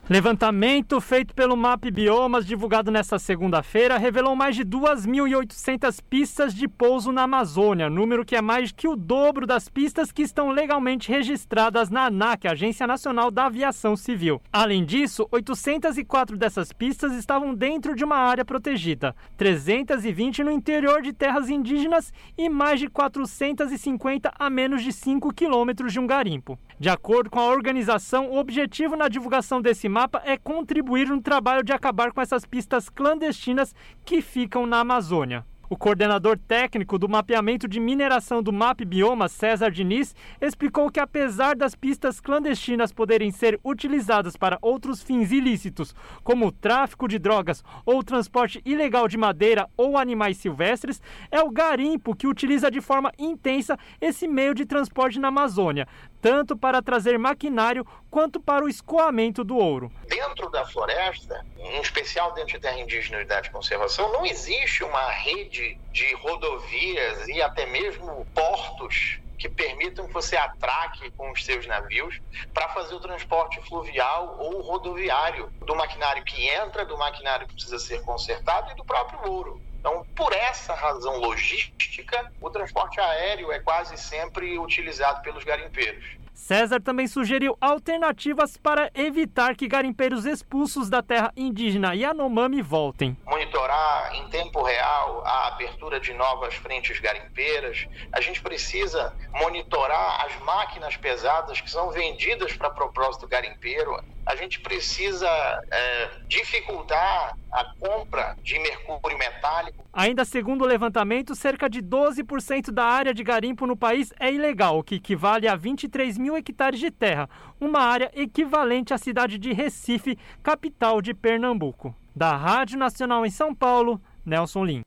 [0.09, 7.11] Levantamento feito pelo MAP Biomas, divulgado nesta segunda-feira, revelou mais de 2.800 pistas de pouso
[7.11, 11.91] na Amazônia, número que é mais que o dobro das pistas que estão legalmente registradas
[11.91, 14.41] na ANAC, Agência Nacional da Aviação Civil.
[14.51, 21.13] Além disso, 804 dessas pistas estavam dentro de uma área protegida, 320 no interior de
[21.13, 26.57] terras indígenas e mais de 450 a menos de 5 quilômetros de um garimpo.
[26.79, 31.61] De acordo com a organização, o objetivo na divulgação desse mapa é contribuir no trabalho
[31.61, 33.75] de acabar com essas pistas clandestinas
[34.05, 35.43] que ficam na Amazônia.
[35.71, 41.55] O coordenador técnico do mapeamento de mineração do MAP Bioma, César Diniz, explicou que apesar
[41.55, 47.63] das pistas clandestinas poderem ser utilizadas para outros fins ilícitos, como o tráfico de drogas
[47.85, 50.99] ou o transporte ilegal de madeira ou animais silvestres,
[51.29, 55.87] é o garimpo que utiliza de forma intensa esse meio de transporte na Amazônia,
[56.21, 59.91] tanto para trazer maquinário quanto para o escoamento do ouro.
[60.07, 65.11] Dentro da floresta, em especial dentro de terra indígena e de conservação, não existe uma
[65.11, 71.65] rede de rodovias e até mesmo portos que permitam que você atraque com os seus
[71.65, 72.19] navios
[72.53, 77.79] para fazer o transporte fluvial ou rodoviário do maquinário que entra, do maquinário que precisa
[77.79, 79.61] ser consertado e do próprio ouro.
[79.79, 86.19] Então, por essa razão logística, o transporte aéreo é quase sempre utilizado pelos garimpeiros.
[86.33, 93.15] César também sugeriu alternativas para evitar que garimpeiros expulsos da terra indígena Yanomami voltem.
[93.25, 97.87] Monitorar em tempo real a abertura de novas frentes garimpeiras.
[98.11, 104.59] A gente precisa monitorar as máquinas pesadas que são vendidas para propósito garimpeiro a gente
[104.59, 105.27] precisa
[105.71, 109.83] é, dificultar a compra de mercúrio metálico.
[109.91, 114.77] Ainda segundo o levantamento, cerca de 12% da área de garimpo no país é ilegal,
[114.77, 117.27] o que equivale a 23 mil hectares de terra,
[117.59, 121.95] uma área equivalente à cidade de Recife, capital de Pernambuco.
[122.15, 124.83] Da Rádio Nacional em São Paulo, Nelson Lim.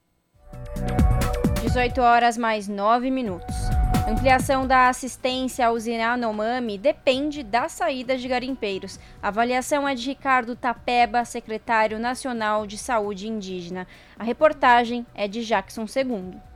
[1.73, 3.57] 18 horas mais 9 minutos.
[4.07, 9.01] Ampliação da assistência à usina Anomami depende da saída de garimpeiros.
[9.23, 13.87] A avaliação é de Ricardo Tapeba, secretário nacional de saúde indígena.
[14.19, 16.52] A reportagem é de Jackson II.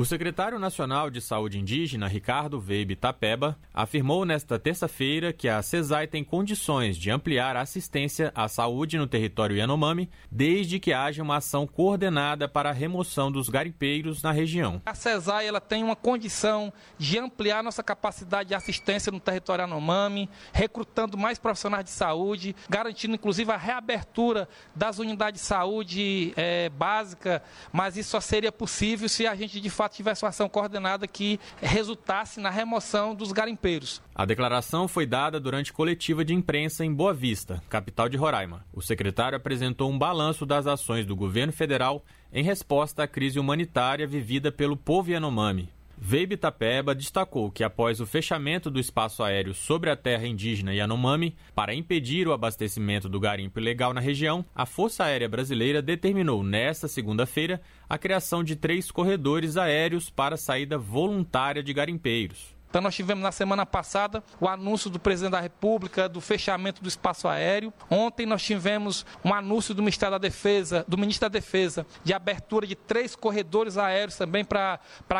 [0.00, 6.06] O secretário nacional de saúde indígena, Ricardo Veib Tapeba, afirmou nesta terça-feira que a CESAI
[6.06, 11.36] tem condições de ampliar a assistência à saúde no território Yanomami, desde que haja uma
[11.36, 14.80] ação coordenada para a remoção dos garimpeiros na região.
[14.86, 20.30] A CESAI ela tem uma condição de ampliar nossa capacidade de assistência no território Yanomami,
[20.50, 27.42] recrutando mais profissionais de saúde, garantindo inclusive a reabertura das unidades de saúde é, básica,
[27.70, 31.38] mas isso só seria possível se a gente de fato tivesse uma ação coordenada que
[31.60, 34.02] resultasse na remoção dos garimpeiros.
[34.14, 38.64] A declaração foi dada durante coletiva de imprensa em Boa Vista, capital de Roraima.
[38.72, 44.06] O secretário apresentou um balanço das ações do governo federal em resposta à crise humanitária
[44.06, 45.68] vivida pelo povo Yanomami,
[46.02, 51.36] Veib Tapeba destacou que após o fechamento do espaço aéreo sobre a terra indígena Yanomami
[51.54, 56.88] para impedir o abastecimento do garimpo ilegal na região, a Força Aérea Brasileira determinou nesta
[56.88, 62.59] segunda-feira a criação de três corredores aéreos para saída voluntária de garimpeiros.
[62.70, 66.88] Então nós tivemos na semana passada o anúncio do presidente da República do fechamento do
[66.88, 67.72] espaço aéreo.
[67.90, 72.68] Ontem nós tivemos um anúncio do Ministério da Defesa, do Ministro da Defesa, de abertura
[72.68, 74.78] de três corredores aéreos também para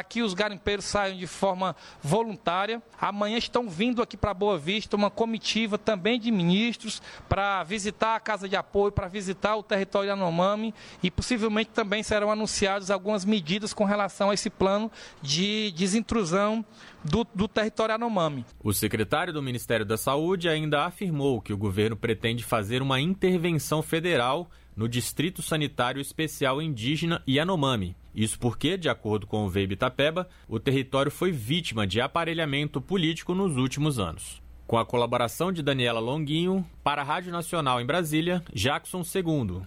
[0.09, 2.81] que os garimpeiros saiam de forma voluntária.
[3.01, 8.21] Amanhã estão vindo aqui para Boa Vista uma comitiva também de ministros para visitar a
[8.21, 10.73] casa de apoio, para visitar o território Anomami
[11.03, 14.89] e possivelmente também serão anunciadas algumas medidas com relação a esse plano
[15.21, 16.65] de desintrusão
[17.05, 18.45] do, do território Anomami.
[18.63, 23.83] O secretário do Ministério da Saúde ainda afirmou que o governo pretende fazer uma intervenção
[23.83, 27.97] federal no Distrito Sanitário Especial Indígena Yanomami.
[28.15, 33.35] Isso porque, de acordo com o Veib Itapeba, o território foi vítima de aparelhamento político
[33.35, 34.43] nos últimos anos.
[34.67, 39.63] Com a colaboração de Daniela Longuinho, para a Rádio Nacional em Brasília, Jackson II.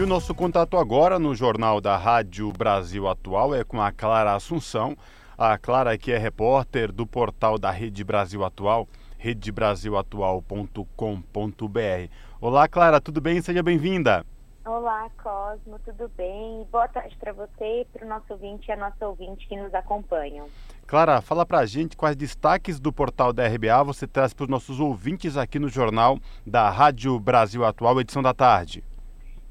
[0.00, 4.34] E o nosso contato agora no Jornal da Rádio Brasil Atual é com a Clara
[4.34, 4.96] Assunção.
[5.36, 12.10] A Clara que é repórter do portal da Rede Brasil Atual, redebrasilatual.com.br.
[12.40, 13.42] Olá, Clara, tudo bem?
[13.42, 14.24] Seja bem-vinda.
[14.64, 16.66] Olá, Cosmo, tudo bem?
[16.72, 20.46] Boa tarde para você, para o nosso ouvinte e a nossa ouvinte que nos acompanham.
[20.86, 24.48] Clara, fala para a gente quais destaques do portal da RBA você traz para os
[24.48, 28.82] nossos ouvintes aqui no Jornal da Rádio Brasil Atual, edição da tarde.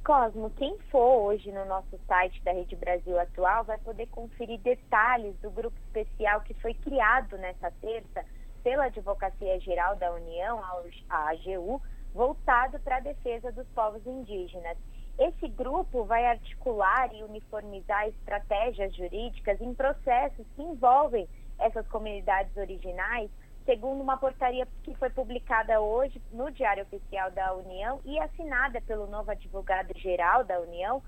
[0.09, 5.37] Cosmo, quem for hoje no nosso site da Rede Brasil Atual vai poder conferir detalhes
[5.37, 8.25] do grupo especial que foi criado nessa terça
[8.63, 10.63] pela Advocacia Geral da União,
[11.07, 11.79] a AGU,
[12.11, 14.79] voltado para a defesa dos povos indígenas.
[15.19, 21.29] Esse grupo vai articular e uniformizar estratégias jurídicas em processos que envolvem
[21.59, 23.29] essas comunidades originais
[23.69, 29.05] segundo uma portaria que foi publicada hoje no Diário Oficial da União e assinada pelo
[29.05, 31.03] novo advogado-geral da União,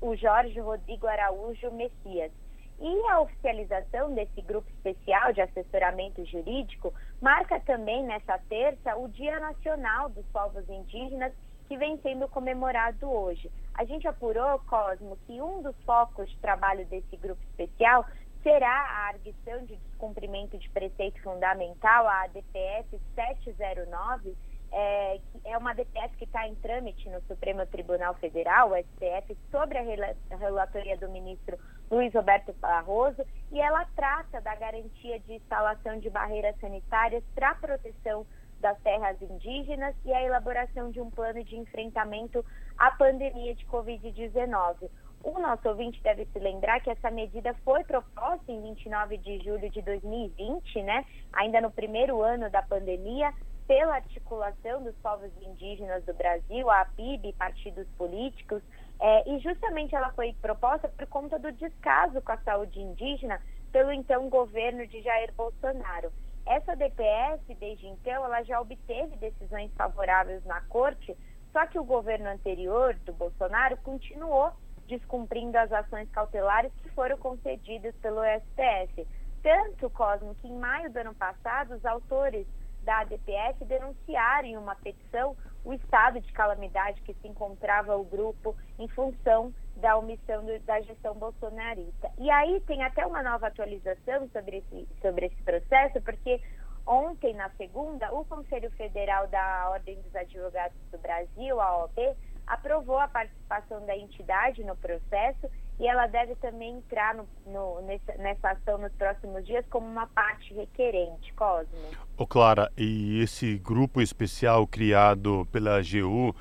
[0.00, 2.32] o Jorge Rodrigo Araújo Messias.
[2.80, 9.38] E a oficialização desse grupo especial de assessoramento jurídico marca também nessa terça o Dia
[9.38, 11.34] Nacional dos Povos Indígenas,
[11.68, 13.52] que vem sendo comemorado hoje.
[13.74, 18.06] A gente apurou, Cosmo, que um dos focos de trabalho desse grupo especial
[18.42, 24.34] será a arguição de descumprimento de preceito fundamental, a ADPF 709,
[24.72, 29.78] é, é uma DPF que está em trâmite no Supremo Tribunal Federal, o STF, sobre
[29.78, 31.58] a relatoria do ministro
[31.90, 37.54] Luiz Roberto Barroso, e ela trata da garantia de instalação de barreiras sanitárias para a
[37.56, 38.24] proteção
[38.60, 42.44] das terras indígenas e a elaboração de um plano de enfrentamento
[42.78, 44.88] à pandemia de Covid-19.
[45.22, 49.68] O nosso ouvinte deve se lembrar que essa medida foi proposta em 29 de julho
[49.68, 51.04] de 2020, né?
[51.34, 53.32] Ainda no primeiro ano da pandemia,
[53.66, 58.62] pela articulação dos povos indígenas do Brasil, a APIB, partidos políticos,
[58.98, 63.40] é, e justamente ela foi proposta por conta do descaso com a saúde indígena
[63.70, 66.10] pelo então governo de Jair Bolsonaro.
[66.46, 71.16] Essa DPS, desde então, ela já obteve decisões favoráveis na corte,
[71.52, 74.52] só que o governo anterior do Bolsonaro continuou
[74.90, 79.06] descumprindo as ações cautelares que foram concedidas pelo STF.
[79.42, 82.46] Tanto, Cosmo, que em maio do ano passado, os autores
[82.82, 88.56] da DPF denunciaram em uma petição o estado de calamidade que se encontrava o grupo
[88.78, 92.10] em função da omissão do, da gestão bolsonarista.
[92.18, 96.40] E aí tem até uma nova atualização sobre esse, sobre esse processo, porque
[96.86, 102.16] ontem, na segunda, o Conselho Federal da Ordem dos Advogados do Brasil, a OAB,
[102.50, 105.48] aprovou a participação da entidade no processo
[105.78, 110.08] e ela deve também entrar no, no, nessa, nessa, ação nos próximos dias como uma
[110.08, 111.72] parte requerente, Cosmo.
[112.18, 116.34] Ô Clara, e esse grupo especial criado pela AGU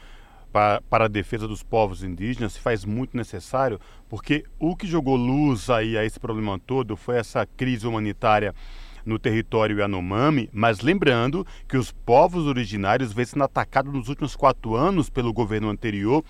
[0.51, 3.79] para, para, a defesa dos povos indígenas se faz muito necessário,
[4.09, 8.53] porque o que jogou luz aí a esse problema todo foi essa crise humanitária
[9.05, 14.75] no território Yanomami, mas lembrando que os povos originários vêm sendo atacados nos últimos quatro
[14.75, 16.23] anos pelo governo anterior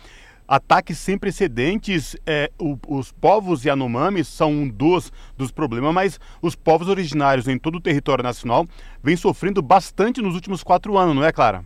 [0.50, 2.18] ataques sem precedentes.
[2.26, 7.60] É, o, os povos Yanomami são um dos, dos problemas, mas os povos originários em
[7.60, 8.66] todo o território nacional
[9.04, 11.64] vêm sofrendo bastante nos últimos quatro anos, não é, Clara?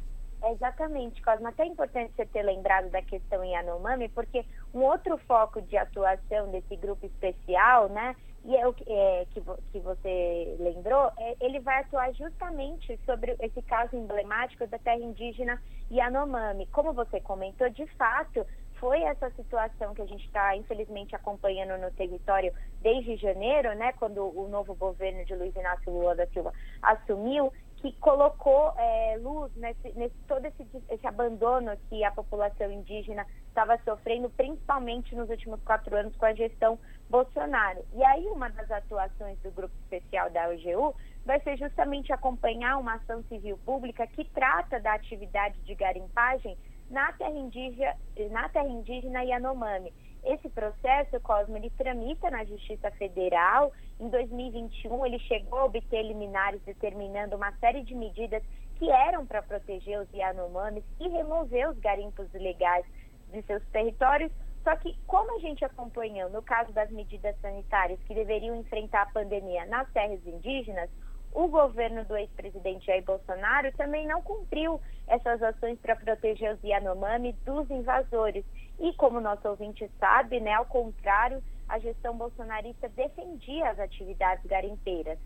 [0.51, 1.49] Exatamente, Cosma.
[1.49, 4.43] Até é importante você ter lembrado da questão Yanomami, porque
[4.73, 8.13] um outro foco de atuação desse grupo especial, né,
[8.45, 9.41] e é o é, que,
[9.71, 15.61] que você lembrou, é, ele vai atuar justamente sobre esse caso emblemático da terra indígena
[15.89, 16.67] Yanomami.
[16.67, 18.45] Como você comentou, de fato,
[18.79, 24.21] foi essa situação que a gente está, infelizmente, acompanhando no território desde janeiro, né, quando
[24.37, 26.51] o novo governo de Luiz Inácio Lula da Silva
[26.81, 33.25] assumiu, que colocou é, luz nesse, nesse, todo esse, esse abandono que a população indígena
[33.47, 36.79] estava sofrendo, principalmente nos últimos quatro anos com a gestão
[37.09, 37.83] Bolsonaro.
[37.93, 42.95] E aí uma das atuações do grupo especial da OGU vai ser justamente acompanhar uma
[42.95, 46.57] ação civil pública que trata da atividade de garimpagem
[46.89, 47.95] na terra indígena,
[48.31, 49.93] na terra indígena Yanomami.
[50.23, 53.73] Esse processo, Cosmo, ele tramita na Justiça Federal.
[53.99, 58.41] Em 2021, ele chegou a obter liminares determinando uma série de medidas
[58.77, 62.85] que eram para proteger os Yanomamis e remover os garimpos ilegais
[63.31, 64.31] de seus territórios.
[64.63, 69.11] Só que, como a gente acompanhou no caso das medidas sanitárias que deveriam enfrentar a
[69.11, 70.89] pandemia nas terras indígenas,
[71.33, 77.33] o governo do ex-presidente Jair Bolsonaro também não cumpriu essas ações para proteger os Yanomami
[77.43, 78.45] dos invasores.
[78.79, 85.17] E como nosso ouvinte sabe, né, ao contrário, a gestão bolsonarista defendia as atividades garimpeiras.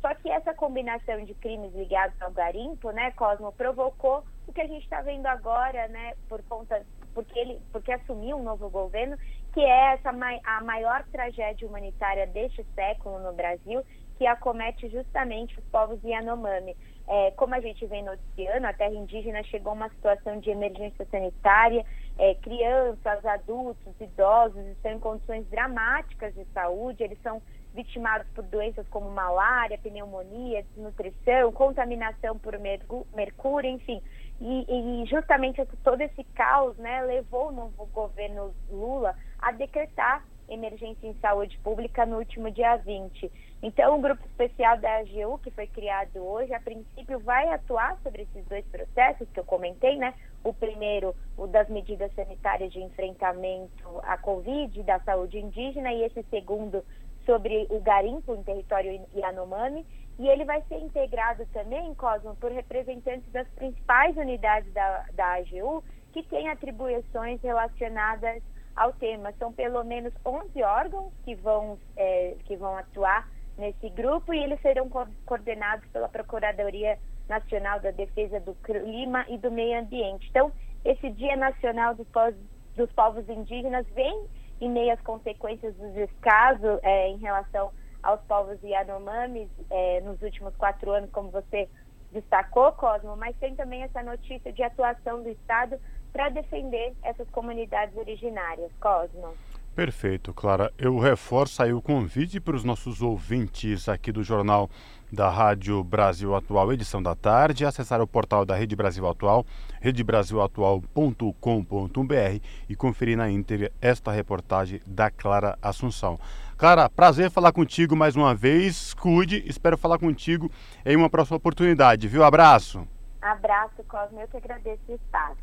[0.00, 4.66] Só que essa combinação de crimes ligados ao garimpo, né, Cosmo, provocou o que a
[4.66, 6.84] gente está vendo agora, né, por conta,
[7.16, 9.16] porque ele, porque assumiu um novo governo,
[9.54, 13.82] que é essa a maior tragédia humanitária deste século no Brasil,
[14.18, 16.76] que acomete justamente os povos Yanomami.
[17.08, 21.06] É, como a gente vem noticiando, a terra indígena chegou a uma situação de emergência
[21.10, 21.86] sanitária,
[22.18, 27.40] é, crianças, adultos, idosos estão em condições dramáticas de saúde, eles são
[27.72, 34.02] vitimados por doenças como malária, pneumonia, desnutrição, contaminação por mercúrio, enfim.
[34.40, 41.06] E, e justamente todo esse caos né, levou o novo governo Lula a decretar emergência
[41.06, 43.30] em saúde pública no último dia 20.
[43.62, 48.22] Então, o grupo especial da AGU, que foi criado hoje, a princípio vai atuar sobre
[48.22, 50.14] esses dois processos que eu comentei, né?
[50.44, 56.22] O primeiro, o das medidas sanitárias de enfrentamento à Covid, da saúde indígena, e esse
[56.24, 56.84] segundo,
[57.24, 59.84] sobre o garimpo em território Yanomami.
[60.18, 65.84] E ele vai ser integrado também, Cosmo, por representantes das principais unidades da, da AGU,
[66.12, 68.42] que têm atribuições relacionadas
[68.74, 69.32] ao tema.
[69.38, 73.28] São pelo menos 11 órgãos que vão, é, que vão atuar
[73.58, 74.88] nesse grupo e eles serão
[75.24, 76.98] coordenados pela Procuradoria
[77.28, 80.28] Nacional da Defesa do Clima e do Meio Ambiente.
[80.30, 80.52] Então,
[80.84, 84.26] esse Dia Nacional dos Povos, dos Indígenas vem
[84.60, 87.70] em meio às consequências do descaso é, em relação
[88.06, 91.68] aos povos Yanomamis é, nos últimos quatro anos, como você
[92.12, 95.76] destacou, Cosmo, mas tem também essa notícia de atuação do Estado
[96.12, 98.70] para defender essas comunidades originárias.
[98.80, 99.34] Cosmo.
[99.74, 100.72] Perfeito, Clara.
[100.78, 104.70] Eu reforço aí o convite para os nossos ouvintes aqui do Jornal
[105.12, 109.44] da Rádio Brasil Atual, edição da tarde, acessar o portal da Rede Brasil Atual,
[109.80, 116.18] redebrasilatual.com.br e conferir na íntegra esta reportagem da Clara Assunção.
[116.56, 118.94] Clara, prazer falar contigo mais uma vez.
[118.94, 120.50] Cuide, espero falar contigo
[120.86, 122.24] em uma próxima oportunidade, viu?
[122.24, 122.88] Abraço.
[123.20, 124.22] Abraço, Cosme.
[124.22, 125.36] Eu que agradeço o espaço.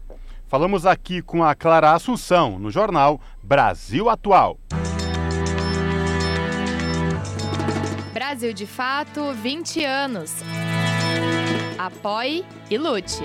[0.47, 4.57] Falamos aqui com a Clara Assunção, no jornal Brasil Atual.
[8.11, 10.33] Brasil de Fato 20 anos.
[11.77, 13.21] Apoie e lute.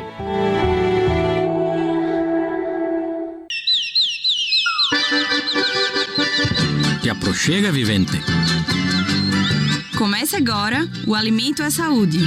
[7.08, 8.20] Te aproxega, vivente.
[9.96, 12.18] Comece agora o Alimento é Saúde.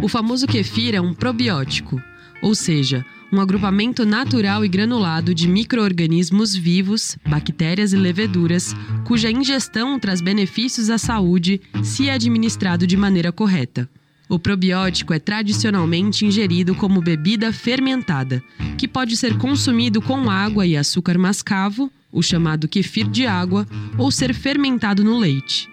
[0.00, 2.00] O famoso kefir é um probiótico,
[2.40, 8.72] ou seja, um agrupamento natural e granulado de micro-organismos vivos, bactérias e leveduras,
[9.04, 13.90] cuja ingestão traz benefícios à saúde se administrado de maneira correta.
[14.28, 18.42] O probiótico é tradicionalmente ingerido como bebida fermentada,
[18.78, 23.66] que pode ser consumido com água e açúcar mascavo, o chamado kefir de água,
[23.98, 25.68] ou ser fermentado no leite.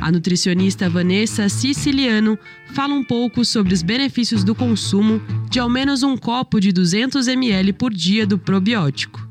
[0.00, 2.38] A nutricionista Vanessa Siciliano
[2.72, 5.20] fala um pouco sobre os benefícios do consumo
[5.50, 9.26] de ao menos um copo de 200 ml por dia do probiótico.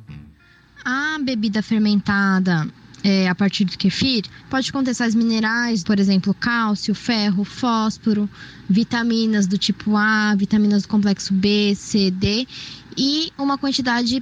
[0.84, 2.68] A bebida fermentada
[3.08, 8.30] é, a partir do kefir pode conter sais minerais, por exemplo, cálcio, ferro, fósforo,
[8.70, 12.46] vitaminas do tipo A, vitaminas do complexo B, C, D
[12.98, 14.22] e uma quantidade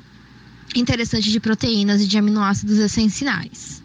[0.76, 3.84] interessante de proteínas e de aminoácidos essenciais.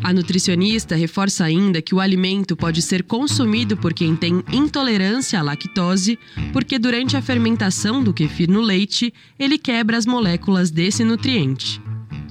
[0.00, 5.42] A nutricionista reforça ainda que o alimento pode ser consumido por quem tem intolerância à
[5.42, 6.16] lactose,
[6.52, 11.80] porque durante a fermentação do kefir no leite, ele quebra as moléculas desse nutriente.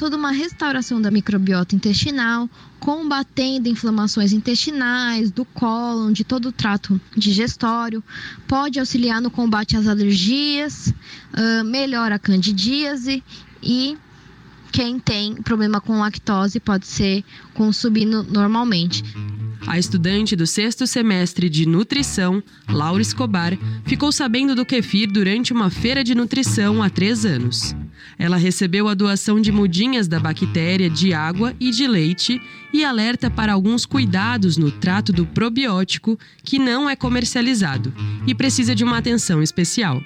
[0.03, 6.99] Toda uma restauração da microbiota intestinal, combatendo inflamações intestinais, do cólon, de todo o trato
[7.15, 8.03] digestório,
[8.45, 10.93] pode auxiliar no combate às alergias,
[11.65, 13.23] melhora a candidíase
[13.63, 13.97] e
[14.73, 17.23] quem tem problema com lactose pode ser
[17.53, 19.05] consumido normalmente.
[19.65, 25.69] A estudante do sexto semestre de nutrição, Laura Escobar, ficou sabendo do kefir durante uma
[25.69, 27.73] feira de nutrição há três anos.
[28.17, 32.41] Ela recebeu a doação de mudinhas da bactéria de água e de leite
[32.73, 37.93] e alerta para alguns cuidados no trato do probiótico que não é comercializado
[38.25, 40.01] e precisa de uma atenção especial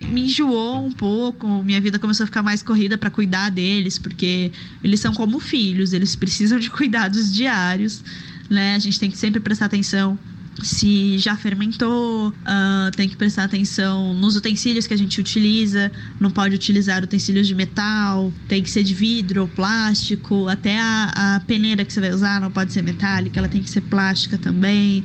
[0.00, 4.52] me enjoou um pouco, minha vida começou a ficar mais corrida para cuidar deles, porque
[4.84, 8.04] eles são como filhos, eles precisam de cuidados diários,
[8.48, 8.74] né?
[8.74, 10.18] A gente tem que sempre prestar atenção
[10.62, 16.30] se já fermentou, uh, tem que prestar atenção nos utensílios que a gente utiliza, não
[16.30, 21.40] pode utilizar utensílios de metal, tem que ser de vidro ou plástico, até a, a
[21.40, 25.04] peneira que você vai usar não pode ser metálica, ela tem que ser plástica também.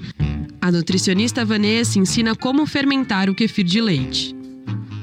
[0.61, 4.41] A nutricionista Vanessa ensina como fermentar o kefir de leite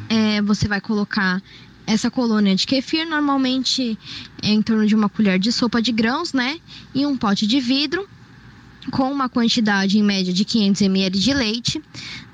[0.08, 1.42] é, você vai colocar
[1.86, 3.98] essa colônia de kefir, normalmente
[4.42, 6.58] é em torno de uma colher de sopa de grãos, né?
[6.94, 8.08] E um pote de vidro
[8.90, 11.82] com uma quantidade em média de 500 ml de leite,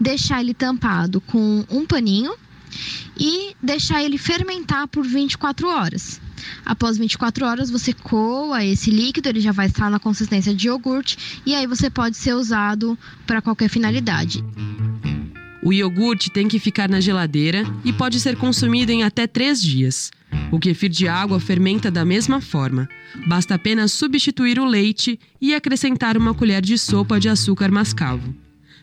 [0.01, 2.35] deixar ele tampado com um paninho
[3.19, 6.21] e deixar ele fermentar por 24 horas.
[6.65, 11.41] Após 24 horas, você coa esse líquido, ele já vai estar na consistência de iogurte
[11.47, 14.45] e aí você pode ser usado para qualquer finalidade.
[15.63, 20.11] O iogurte tem que ficar na geladeira e pode ser consumido em até três dias.
[20.51, 22.89] O kefir de água fermenta da mesma forma.
[23.27, 28.35] Basta apenas substituir o leite e acrescentar uma colher de sopa de açúcar mascavo.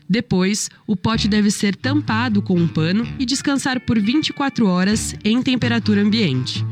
[0.08, 5.42] Depois, o pote deve ser tampado com um pano e descansar por 24 horas em
[5.42, 6.64] temperatura ambiente.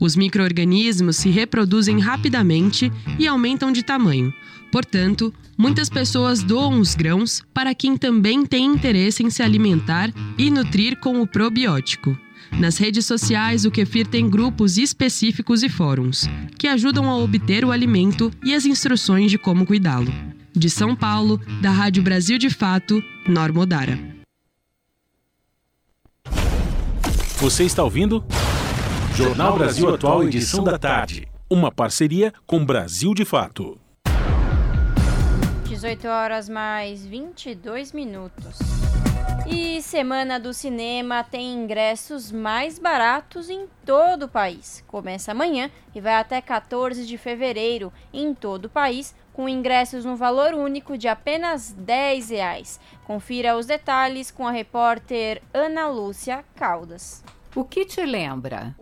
[0.00, 4.32] Os micro-organismos se reproduzem rapidamente e aumentam de tamanho.
[4.70, 10.50] Portanto, muitas pessoas doam os grãos para quem também tem interesse em se alimentar e
[10.50, 12.16] nutrir com o probiótico.
[12.52, 17.70] Nas redes sociais, o Kefir tem grupos específicos e fóruns, que ajudam a obter o
[17.70, 20.12] alimento e as instruções de como cuidá-lo.
[20.54, 23.98] De São Paulo, da Rádio Brasil de Fato, Normodara.
[27.40, 28.24] Você está ouvindo?
[29.14, 31.28] Jornal Brasil Atual, edição da tarde.
[31.48, 33.78] Uma parceria com Brasil de Fato.
[35.78, 38.58] 18 horas mais 22 minutos.
[39.46, 44.82] E Semana do Cinema tem ingressos mais baratos em todo o país.
[44.88, 50.16] Começa amanhã e vai até 14 de fevereiro em todo o país, com ingressos no
[50.16, 52.80] valor único de apenas 10 reais.
[53.04, 57.22] Confira os detalhes com a repórter Ana Lúcia Caldas.
[57.54, 58.74] O que te lembra?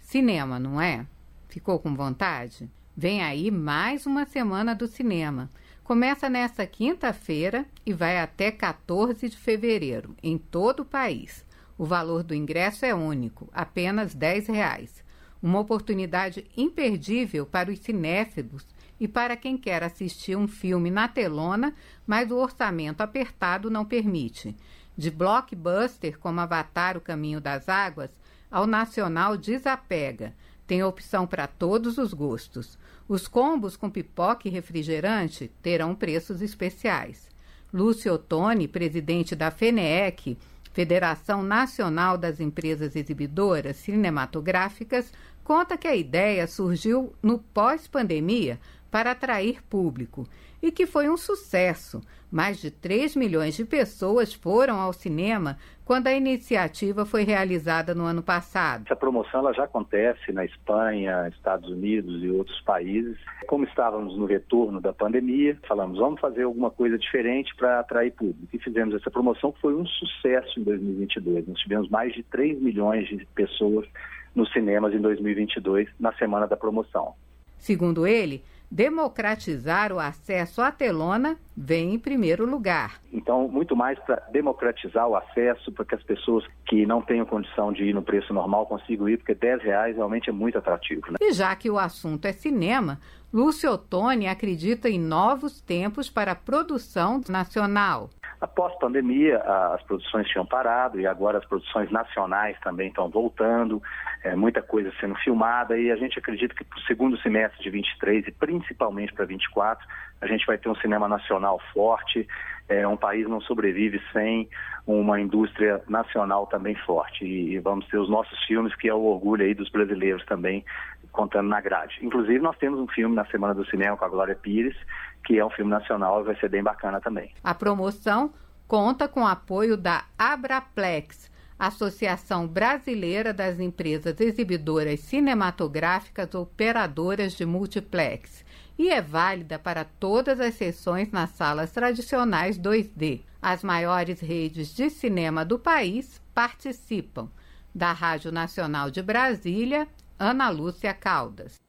[0.00, 1.06] Cinema, não é?
[1.48, 2.70] Ficou com vontade?
[2.96, 5.48] Vem aí mais uma semana do cinema
[5.84, 11.44] Começa nesta quinta-feira e vai até 14 de fevereiro, em todo o país.
[11.76, 15.02] O valor do ingresso é único, apenas 10 reais.
[15.42, 18.64] Uma oportunidade imperdível para os cinéfilos
[18.98, 21.74] e para quem quer assistir um filme na telona,
[22.06, 24.56] mas o orçamento apertado não permite.
[24.96, 28.10] De blockbuster como Avatar O Caminho das Águas,
[28.50, 30.34] ao nacional desapega.
[30.66, 32.78] Tem opção para todos os gostos.
[33.08, 37.28] Os combos com pipoca e refrigerante terão preços especiais.
[37.72, 40.36] Lúcio Ottoni, presidente da FENEEC,
[40.72, 45.12] Federação Nacional das Empresas Exibidoras Cinematográficas,
[45.42, 48.60] conta que a ideia surgiu no pós-pandemia
[48.92, 50.28] para atrair público
[50.62, 52.02] e que foi um sucesso.
[52.30, 58.04] Mais de 3 milhões de pessoas foram ao cinema quando a iniciativa foi realizada no
[58.04, 58.84] ano passado.
[58.86, 63.18] Essa promoção ela já acontece na Espanha, Estados Unidos e outros países.
[63.46, 68.48] Como estávamos no retorno da pandemia, falamos, vamos fazer alguma coisa diferente para atrair público.
[68.52, 71.48] E fizemos essa promoção que foi um sucesso em 2022.
[71.48, 73.86] Nós tivemos mais de 3 milhões de pessoas
[74.34, 77.14] nos cinemas em 2022, na semana da promoção.
[77.58, 78.42] Segundo ele,
[78.72, 83.00] democratizar o acesso à telona vem em primeiro lugar.
[83.12, 87.72] Então, muito mais para democratizar o acesso, para que as pessoas que não tenham condição
[87.72, 91.02] de ir no preço normal consigam ir, porque 10 reais realmente é muito atrativo.
[91.10, 91.16] Né?
[91.20, 92.98] E já que o assunto é cinema,
[93.32, 98.10] Lúcio Ottoni acredita em novos tempos para a produção nacional.
[98.42, 103.80] Após pandemia, as produções tinham parado e agora as produções nacionais também estão voltando,
[104.24, 107.70] é, muita coisa sendo filmada e a gente acredita que para o segundo semestre de
[107.70, 109.86] 23 e principalmente para 24,
[110.22, 112.26] a gente vai ter um cinema nacional forte.
[112.68, 114.48] É, um país não sobrevive sem
[114.86, 119.02] uma indústria nacional também forte e, e vamos ter os nossos filmes que é o
[119.02, 120.64] orgulho aí dos brasileiros também
[121.10, 121.98] contando na grade.
[122.00, 124.76] Inclusive nós temos um filme na Semana do Cinema com a Glória Pires
[125.24, 127.32] que é um filme nacional e vai ser bem bacana também.
[127.42, 128.32] A promoção
[128.66, 138.44] conta com o apoio da Abraplex, Associação Brasileira das Empresas Exibidoras Cinematográficas Operadoras de Multiplex,
[138.82, 143.20] e é válida para todas as sessões nas salas tradicionais 2D.
[143.40, 147.28] As maiores redes de cinema do país participam.
[147.72, 149.86] Da Rádio Nacional de Brasília,
[150.18, 151.60] Ana Lúcia Caldas.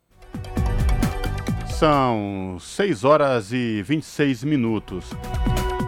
[1.78, 5.12] São 6 horas e 26 minutos.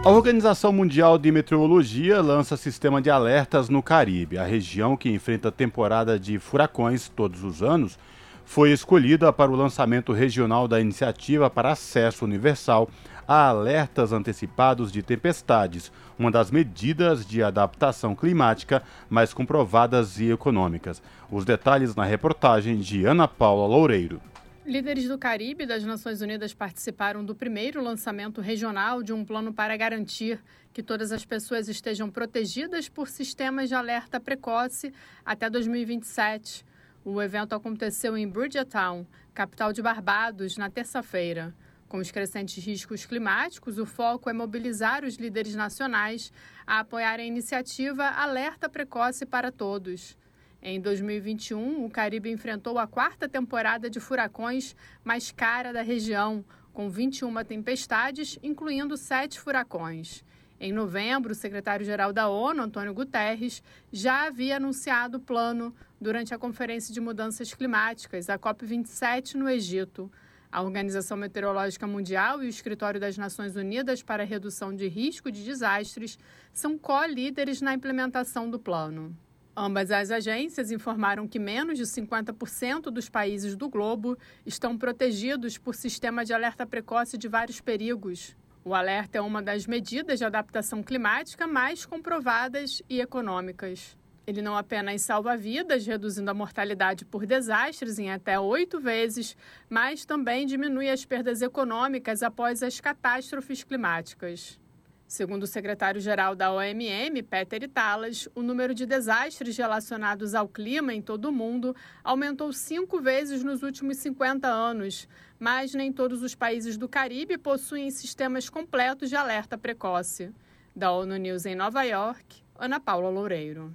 [0.04, 4.38] A Organização Mundial de Meteorologia lança sistema de alertas no Caribe.
[4.38, 7.98] A região que enfrenta temporada de furacões todos os anos
[8.46, 12.88] foi escolhida para o lançamento regional da iniciativa para acesso universal
[13.26, 21.02] a alertas antecipados de tempestades, uma das medidas de adaptação climática mais comprovadas e econômicas.
[21.30, 24.22] Os detalhes na reportagem de Ana Paula Loureiro.
[24.64, 29.52] Líderes do Caribe e das Nações Unidas participaram do primeiro lançamento regional de um plano
[29.52, 30.40] para garantir
[30.72, 34.92] que todas as pessoas estejam protegidas por sistemas de alerta precoce
[35.24, 36.64] até 2027.
[37.08, 41.54] O evento aconteceu em Bridgetown, capital de Barbados, na terça-feira.
[41.86, 46.32] Com os crescentes riscos climáticos, o foco é mobilizar os líderes nacionais
[46.66, 50.18] a apoiar a iniciativa Alerta Precoce para Todos.
[50.60, 54.74] Em 2021, o Caribe enfrentou a quarta temporada de furacões
[55.04, 60.24] mais cara da região, com 21 tempestades, incluindo sete furacões.
[60.58, 63.62] Em novembro, o secretário-geral da ONU, Antônio Guterres,
[63.92, 70.10] já havia anunciado o plano durante a Conferência de Mudanças Climáticas, a COP27, no Egito.
[70.50, 75.30] A Organização Meteorológica Mundial e o Escritório das Nações Unidas para a Redução de Risco
[75.30, 76.18] de Desastres
[76.52, 79.14] são co-líderes na implementação do plano.
[79.54, 84.16] Ambas as agências informaram que menos de 50% dos países do globo
[84.46, 88.34] estão protegidos por sistema de alerta precoce de vários perigos.
[88.66, 93.96] O alerta é uma das medidas de adaptação climática mais comprovadas e econômicas.
[94.26, 99.36] Ele não apenas salva vidas, reduzindo a mortalidade por desastres em até oito vezes,
[99.70, 104.58] mas também diminui as perdas econômicas após as catástrofes climáticas.
[105.06, 111.00] Segundo o secretário-geral da OMM, Peter Italas, o número de desastres relacionados ao clima em
[111.00, 116.76] todo o mundo aumentou cinco vezes nos últimos 50 anos, mas nem todos os países
[116.76, 120.32] do Caribe possuem sistemas completos de alerta precoce.
[120.74, 123.74] Da ONU News em Nova York, Ana Paula Loureiro.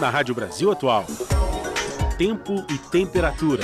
[0.00, 1.04] Na Rádio Brasil Atual,
[2.18, 3.62] tempo e temperatura.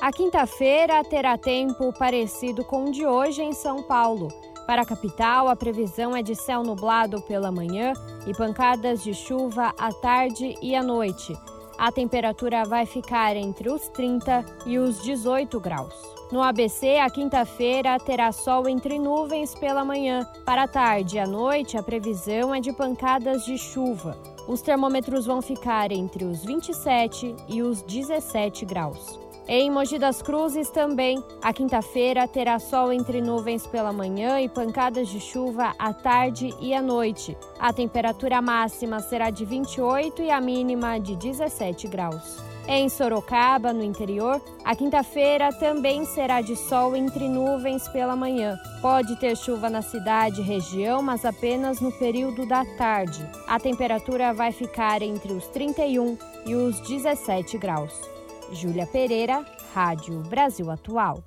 [0.00, 4.28] A quinta-feira terá tempo parecido com o de hoje em São Paulo.
[4.66, 7.92] Para a capital, a previsão é de céu nublado pela manhã
[8.26, 11.32] e pancadas de chuva à tarde e à noite.
[11.80, 15.94] A temperatura vai ficar entre os 30 e os 18 graus.
[16.30, 20.26] No ABC, a quinta-feira terá sol entre nuvens pela manhã.
[20.44, 24.20] Para a tarde e à noite, a previsão é de pancadas de chuva.
[24.46, 29.19] Os termômetros vão ficar entre os 27 e os 17 graus.
[29.48, 35.08] Em Mogi das Cruzes também, a quinta-feira terá sol entre nuvens pela manhã e pancadas
[35.08, 37.36] de chuva à tarde e à noite.
[37.58, 42.50] A temperatura máxima será de 28 e a mínima de 17 graus.
[42.68, 48.56] Em Sorocaba, no interior, a quinta-feira também será de sol entre nuvens pela manhã.
[48.80, 53.26] Pode ter chuva na cidade e região, mas apenas no período da tarde.
[53.48, 58.09] A temperatura vai ficar entre os 31 e os 17 graus.
[58.52, 61.22] Júlia Pereira, Rádio Brasil Atual.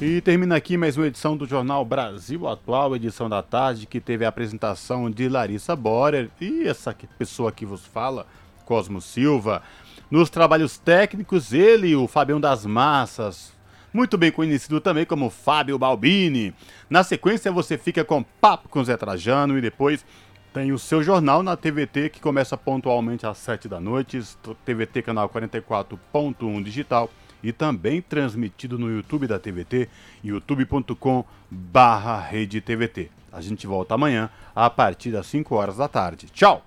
[0.00, 4.24] E termina aqui mais uma edição do Jornal Brasil Atual, edição da tarde, que teve
[4.24, 8.26] a apresentação de Larissa Borer e essa pessoa que vos fala,
[8.64, 9.62] Cosmo Silva.
[10.10, 13.52] Nos trabalhos técnicos, ele, o Fabião das Massas,
[13.92, 16.52] muito bem conhecido também como Fábio Balbini.
[16.90, 20.04] Na sequência, você fica com Papo com Zé Trajano e depois
[20.54, 24.22] tem o seu jornal na TVT que começa pontualmente às 7 da noite,
[24.64, 27.10] TVT canal 44.1 digital
[27.42, 29.88] e também transmitido no YouTube da TVT,
[30.22, 32.30] youtube.com barra
[33.32, 36.26] A gente volta amanhã a partir das 5 horas da tarde.
[36.26, 36.64] Tchau!